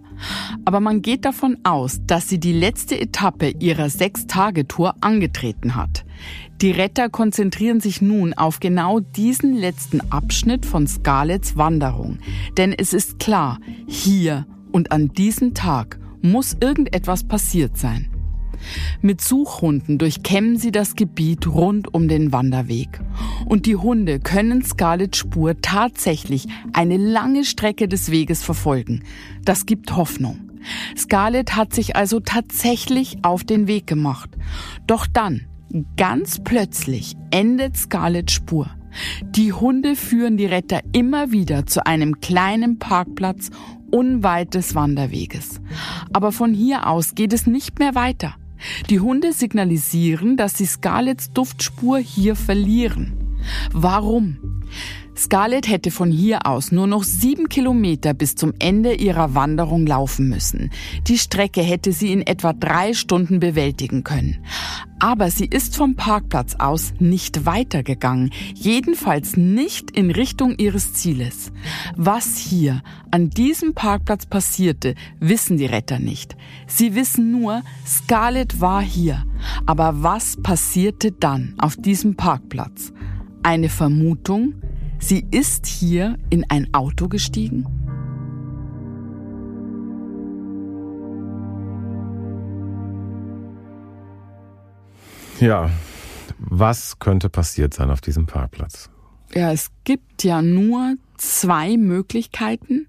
[0.66, 6.06] Aber man geht davon aus, dass sie die letzte Etappe ihrer Sechs-Tage-Tour angetreten hat.
[6.62, 12.20] Die Retter konzentrieren sich nun auf genau diesen letzten Abschnitt von Scarletts Wanderung.
[12.58, 18.10] Denn es ist klar, hier und an diesem Tag muss irgendetwas passiert sein.
[19.02, 23.02] Mit Suchhunden durchkämmen sie das Gebiet rund um den Wanderweg.
[23.46, 29.04] Und die Hunde können Scarlett Spur tatsächlich eine lange Strecke des Weges verfolgen.
[29.44, 30.52] Das gibt Hoffnung.
[30.96, 34.30] Scarlett hat sich also tatsächlich auf den Weg gemacht.
[34.86, 35.48] Doch dann,
[35.98, 38.70] ganz plötzlich, endet Scarletts Spur.
[39.24, 43.50] Die Hunde führen die Retter immer wieder zu einem kleinen Parkplatz
[43.92, 45.62] unweit des Wanderweges.
[46.14, 48.36] Aber von hier aus geht es nicht mehr weiter.
[48.90, 53.14] Die Hunde signalisieren, dass sie Scarletts Duftspur hier verlieren.
[53.72, 54.38] Warum?
[55.16, 60.30] Scarlett hätte von hier aus nur noch sieben Kilometer bis zum Ende ihrer Wanderung laufen
[60.30, 60.72] müssen.
[61.08, 64.44] Die Strecke hätte sie in etwa drei Stunden bewältigen können.
[65.00, 71.52] Aber sie ist vom Parkplatz aus nicht weitergegangen, jedenfalls nicht in Richtung ihres Zieles.
[71.96, 76.38] Was hier an diesem Parkplatz passierte, wissen die Retter nicht.
[76.68, 79.26] Sie wissen nur, Scarlett war hier.
[79.66, 82.94] Aber was passierte dann auf diesem Parkplatz?
[83.42, 84.54] Eine Vermutung,
[85.04, 87.66] Sie ist hier in ein Auto gestiegen?
[95.40, 95.72] Ja,
[96.38, 98.92] was könnte passiert sein auf diesem Parkplatz?
[99.34, 102.88] Ja, es gibt ja nur zwei Möglichkeiten.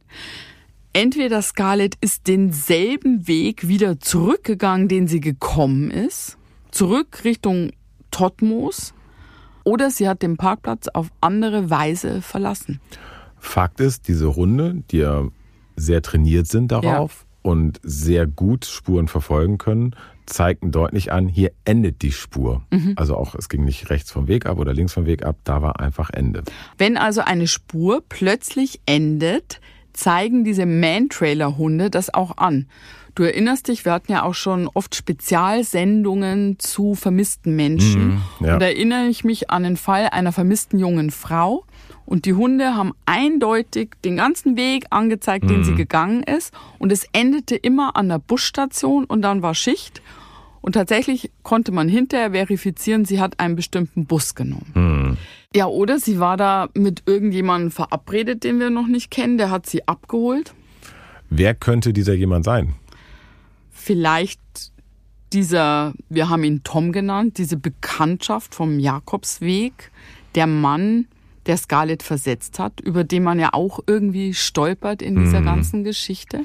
[0.92, 6.36] Entweder Scarlett ist denselben Weg wieder zurückgegangen, den sie gekommen ist,
[6.70, 7.70] zurück Richtung
[8.10, 8.92] Totmos,
[9.64, 12.80] oder sie hat den Parkplatz auf andere Weise verlassen.
[13.38, 15.24] Fakt ist, diese Hunde, die ja
[15.76, 17.50] sehr trainiert sind darauf ja.
[17.50, 19.96] und sehr gut Spuren verfolgen können,
[20.26, 22.62] zeigten deutlich an, hier endet die Spur.
[22.70, 22.92] Mhm.
[22.96, 25.62] Also auch, es ging nicht rechts vom Weg ab oder links vom Weg ab, da
[25.62, 26.44] war einfach Ende.
[26.78, 29.60] Wenn also eine Spur plötzlich endet,
[29.92, 32.66] zeigen diese Man-Trailer-Hunde das auch an.
[33.14, 38.14] Du erinnerst dich, wir hatten ja auch schon oft Spezialsendungen zu vermissten Menschen.
[38.14, 38.54] Mm, ja.
[38.54, 41.64] Und da erinnere ich mich an den Fall einer vermissten jungen Frau.
[42.06, 45.64] Und die Hunde haben eindeutig den ganzen Weg angezeigt, den mm.
[45.64, 46.54] sie gegangen ist.
[46.78, 50.00] Und es endete immer an der Busstation und dann war Schicht.
[50.62, 54.72] Und tatsächlich konnte man hinterher verifizieren, sie hat einen bestimmten Bus genommen.
[54.74, 55.18] Mm.
[55.54, 59.66] Ja, oder sie war da mit irgendjemandem verabredet, den wir noch nicht kennen, der hat
[59.66, 60.54] sie abgeholt.
[61.28, 62.74] Wer könnte dieser jemand sein?
[63.82, 64.40] Vielleicht
[65.32, 69.90] dieser, wir haben ihn Tom genannt, diese Bekanntschaft vom Jakobsweg,
[70.34, 71.06] der Mann,
[71.46, 75.46] der Scarlett versetzt hat, über den man ja auch irgendwie stolpert in dieser mhm.
[75.46, 76.40] ganzen Geschichte?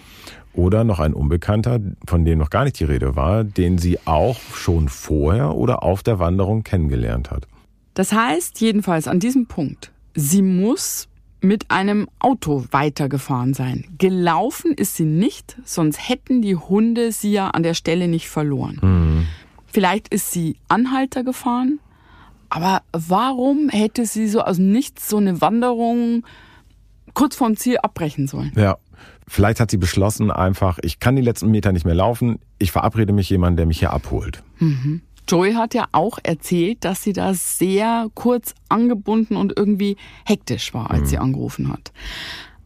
[0.53, 4.39] Oder noch ein Unbekannter, von dem noch gar nicht die Rede war, den sie auch
[4.55, 7.47] schon vorher oder auf der Wanderung kennengelernt hat.
[7.93, 11.07] Das heißt jedenfalls an diesem Punkt, sie muss
[11.41, 13.85] mit einem Auto weitergefahren sein.
[13.97, 18.79] Gelaufen ist sie nicht, sonst hätten die Hunde sie ja an der Stelle nicht verloren.
[18.81, 19.27] Mhm.
[19.67, 21.79] Vielleicht ist sie Anhalter gefahren,
[22.49, 26.25] aber warum hätte sie so aus nichts so eine Wanderung
[27.13, 28.51] kurz vorm Ziel abbrechen sollen?
[28.55, 28.77] Ja.
[29.29, 33.11] Vielleicht hat sie beschlossen, einfach, ich kann die letzten Meter nicht mehr laufen, ich verabrede
[33.11, 34.41] mich jemanden, der mich hier abholt.
[34.59, 35.01] Mhm.
[35.27, 40.91] Joy hat ja auch erzählt, dass sie da sehr kurz angebunden und irgendwie hektisch war,
[40.91, 41.05] als mhm.
[41.07, 41.91] sie angerufen hat.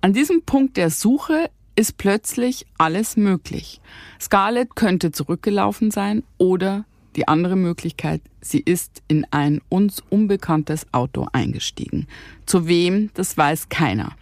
[0.01, 3.81] An diesem Punkt der Suche ist plötzlich alles möglich.
[4.19, 6.85] Scarlett könnte zurückgelaufen sein oder
[7.15, 12.07] die andere Möglichkeit, sie ist in ein uns unbekanntes Auto eingestiegen.
[12.45, 14.13] Zu wem, das weiß keiner.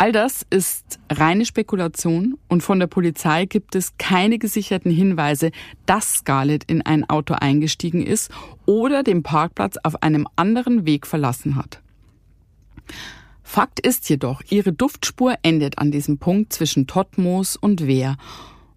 [0.00, 5.50] All das ist reine Spekulation und von der Polizei gibt es keine gesicherten Hinweise,
[5.84, 8.30] dass Scarlett in ein Auto eingestiegen ist
[8.64, 11.82] oder den Parkplatz auf einem anderen Weg verlassen hat.
[13.42, 18.16] Fakt ist jedoch, ihre Duftspur endet an diesem Punkt zwischen Totmoos und Wehr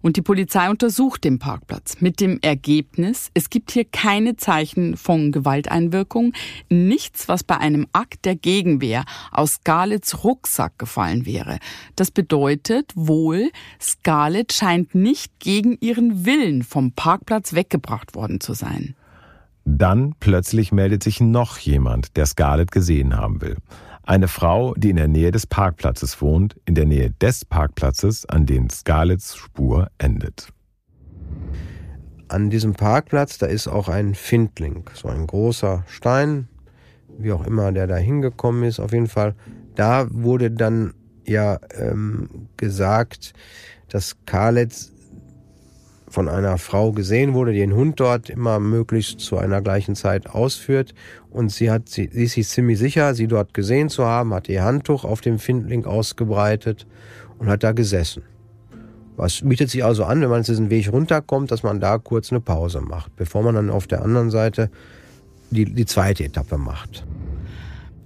[0.04, 5.32] und die Polizei untersucht den Parkplatz mit dem Ergebnis, es gibt hier keine Zeichen von
[5.32, 6.34] Gewalteinwirkung,
[6.68, 11.58] nichts, was bei einem Akt der Gegenwehr aus Scarletts Rucksack gefallen wäre.
[11.96, 13.50] Das bedeutet wohl,
[13.80, 18.94] Scarlett scheint nicht gegen ihren Willen vom Parkplatz weggebracht worden zu sein.
[19.64, 23.56] Dann plötzlich meldet sich noch jemand, der Scarlett gesehen haben will.
[24.06, 28.44] Eine Frau, die in der Nähe des Parkplatzes wohnt, in der Nähe des Parkplatzes, an
[28.44, 30.52] dem Scarletts Spur endet.
[32.28, 36.48] An diesem Parkplatz, da ist auch ein Findling, so ein großer Stein,
[37.16, 38.78] wie auch immer der da hingekommen ist.
[38.78, 39.34] Auf jeden Fall,
[39.74, 40.92] da wurde dann
[41.26, 43.32] ja ähm, gesagt,
[43.88, 44.92] dass Scarlett
[46.14, 50.30] von einer Frau gesehen wurde, die den Hund dort immer möglichst zu einer gleichen Zeit
[50.30, 50.94] ausführt.
[51.30, 54.48] Und sie hat, sie, sie ist sich ziemlich sicher, sie dort gesehen zu haben, hat
[54.48, 56.86] ihr Handtuch auf dem Findling ausgebreitet
[57.38, 58.22] und hat da gesessen.
[59.16, 62.40] Was bietet sich also an, wenn man diesen Weg runterkommt, dass man da kurz eine
[62.40, 64.70] Pause macht, bevor man dann auf der anderen Seite
[65.50, 67.04] die, die zweite Etappe macht.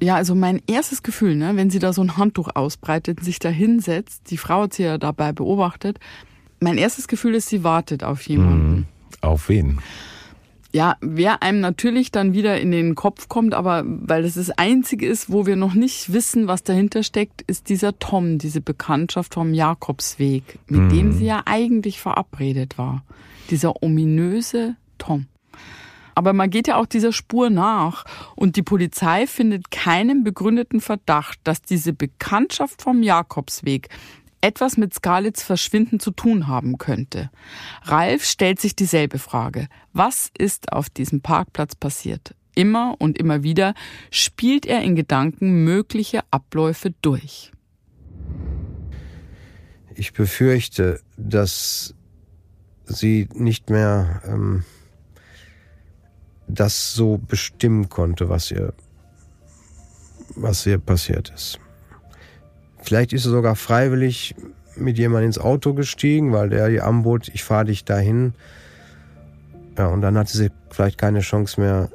[0.00, 3.48] Ja, also mein erstes Gefühl, ne, wenn sie da so ein Handtuch ausbreitet, sich da
[3.48, 5.98] hinsetzt, die Frau hat sie ja dabei beobachtet,
[6.60, 8.70] mein erstes Gefühl ist, sie wartet auf jemanden.
[8.70, 8.86] Mhm.
[9.20, 9.80] Auf wen?
[10.70, 15.06] Ja, wer einem natürlich dann wieder in den Kopf kommt, aber weil das das Einzige
[15.06, 19.54] ist, wo wir noch nicht wissen, was dahinter steckt, ist dieser Tom, diese Bekanntschaft vom
[19.54, 20.88] Jakobsweg, mit mhm.
[20.90, 23.02] dem sie ja eigentlich verabredet war.
[23.50, 25.26] Dieser ominöse Tom.
[26.14, 28.04] Aber man geht ja auch dieser Spur nach
[28.34, 33.88] und die Polizei findet keinen begründeten Verdacht, dass diese Bekanntschaft vom Jakobsweg
[34.40, 37.30] etwas mit Scarletts Verschwinden zu tun haben könnte.
[37.82, 39.68] Ralf stellt sich dieselbe Frage.
[39.92, 42.34] Was ist auf diesem Parkplatz passiert?
[42.54, 43.74] Immer und immer wieder
[44.10, 47.52] spielt er in Gedanken mögliche Abläufe durch.
[49.94, 51.94] Ich befürchte, dass
[52.84, 54.64] sie nicht mehr ähm,
[56.48, 58.74] das so bestimmen konnte, was ihr,
[60.34, 61.60] was ihr passiert ist.
[62.80, 64.34] Vielleicht ist sie sogar freiwillig
[64.76, 68.34] mit jemandem ins Auto gestiegen, weil der ihr anbot, ich fahre dich dahin.
[69.76, 71.90] Ja, und dann hatte sie vielleicht keine Chance mehr,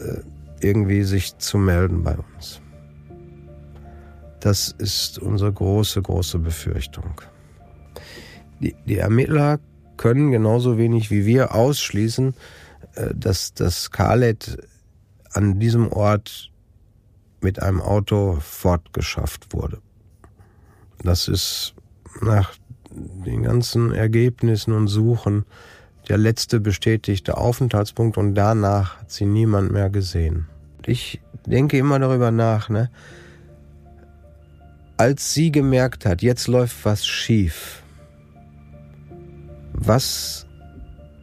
[0.00, 0.20] äh,
[0.60, 2.60] irgendwie sich zu melden bei uns.
[4.40, 7.20] Das ist unsere große, große Befürchtung.
[8.60, 9.58] Die, die Ermittler
[9.96, 12.34] können genauso wenig wie wir ausschließen,
[12.94, 14.58] äh, dass das Khaled
[15.32, 16.50] an diesem Ort
[17.40, 19.80] mit einem Auto fortgeschafft wurde.
[21.04, 21.74] Das ist
[22.20, 22.52] nach
[22.90, 25.44] den ganzen Ergebnissen und Suchen
[26.08, 30.46] der letzte bestätigte Aufenthaltspunkt und danach hat sie niemand mehr gesehen.
[30.84, 32.90] Ich denke immer darüber nach, ne?
[34.96, 37.82] Als sie gemerkt hat, jetzt läuft was schief,
[39.72, 40.46] was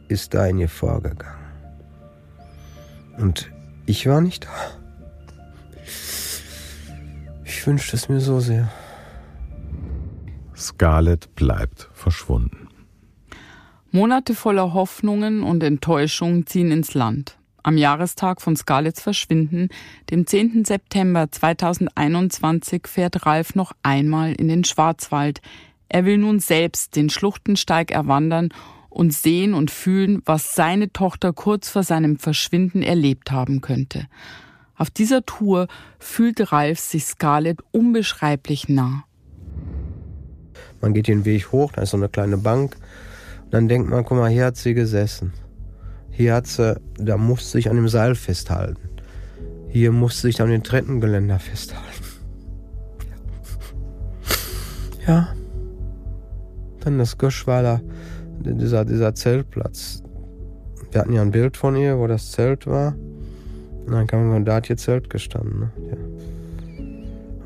[0.08, 1.40] ist da in ihr vorgegangen?
[3.18, 3.50] Und
[3.86, 4.50] ich war nicht da.
[7.44, 8.68] Ich wünschte es mir so sehr.
[10.62, 12.68] Scarlett bleibt verschwunden.
[13.90, 17.36] Monate voller Hoffnungen und Enttäuschung ziehen ins Land.
[17.64, 19.68] Am Jahrestag von Scarletts Verschwinden,
[20.10, 20.64] dem 10.
[20.64, 25.40] September 2021, fährt Ralf noch einmal in den Schwarzwald.
[25.88, 28.48] Er will nun selbst den Schluchtensteig erwandern
[28.88, 34.06] und sehen und fühlen, was seine Tochter kurz vor seinem Verschwinden erlebt haben könnte.
[34.74, 39.04] Auf dieser Tour fühlt Ralf sich Scarlett unbeschreiblich nah.
[40.82, 42.76] Man geht den Weg hoch, da ist so eine kleine Bank.
[43.50, 45.32] Dann denkt man, guck mal, hier hat sie gesessen.
[46.10, 48.90] Hier hat sie, da musste sich an dem Seil festhalten.
[49.68, 51.86] Hier musste sich an den Treppengeländer festhalten.
[55.04, 55.34] Ja.
[56.78, 57.80] Dann das Göschweiler,
[58.38, 60.00] dieser, dieser Zeltplatz.
[60.92, 62.94] Wir hatten ja ein Bild von ihr, wo das Zelt war.
[63.84, 65.58] Und dann kann man, da hat ihr Zelt gestanden.
[65.58, 65.72] Ne?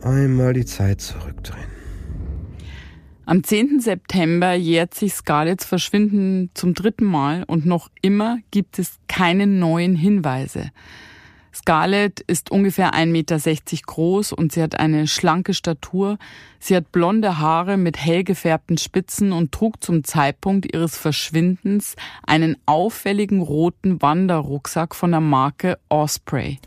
[0.03, 0.11] Ja.
[0.11, 1.76] Einmal die Zeit zurückdrehen.
[3.29, 3.81] Am 10.
[3.81, 9.97] September jährt sich Scarletts Verschwinden zum dritten Mal und noch immer gibt es keine neuen
[9.97, 10.71] Hinweise.
[11.53, 13.39] Scarlett ist ungefähr 1,60 Meter
[13.85, 16.19] groß und sie hat eine schlanke Statur.
[16.61, 22.57] Sie hat blonde Haare mit hell gefärbten Spitzen und trug zum Zeitpunkt ihres Verschwindens einen
[22.65, 26.61] auffälligen roten Wanderrucksack von der Marke Osprey.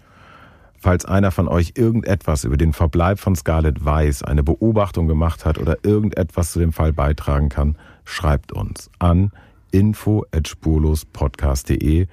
[0.81, 5.57] Falls einer von euch irgendetwas über den Verbleib von Scarlett weiß, eine Beobachtung gemacht hat
[5.57, 7.75] oder irgendetwas zu dem Fall beitragen kann,
[8.05, 9.33] schreibt uns an
[9.71, 12.07] info@spurlospodcast.de.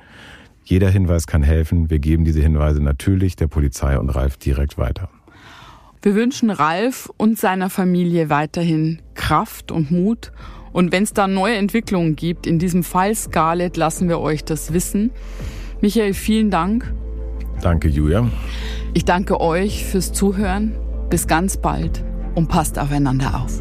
[0.64, 1.90] Jeder Hinweis kann helfen.
[1.90, 5.10] Wir geben diese Hinweise natürlich der Polizei und Ralf direkt weiter.
[6.02, 10.32] Wir wünschen Ralf und seiner Familie weiterhin Kraft und Mut.
[10.72, 14.72] Und wenn es da neue Entwicklungen gibt, in diesem Fall Scarlett, lassen wir euch das
[14.72, 15.12] wissen.
[15.80, 16.92] Michael, vielen Dank.
[17.60, 18.28] Danke, Julia.
[18.94, 20.74] Ich danke euch fürs Zuhören.
[21.10, 22.04] Bis ganz bald
[22.34, 23.60] und passt aufeinander auf.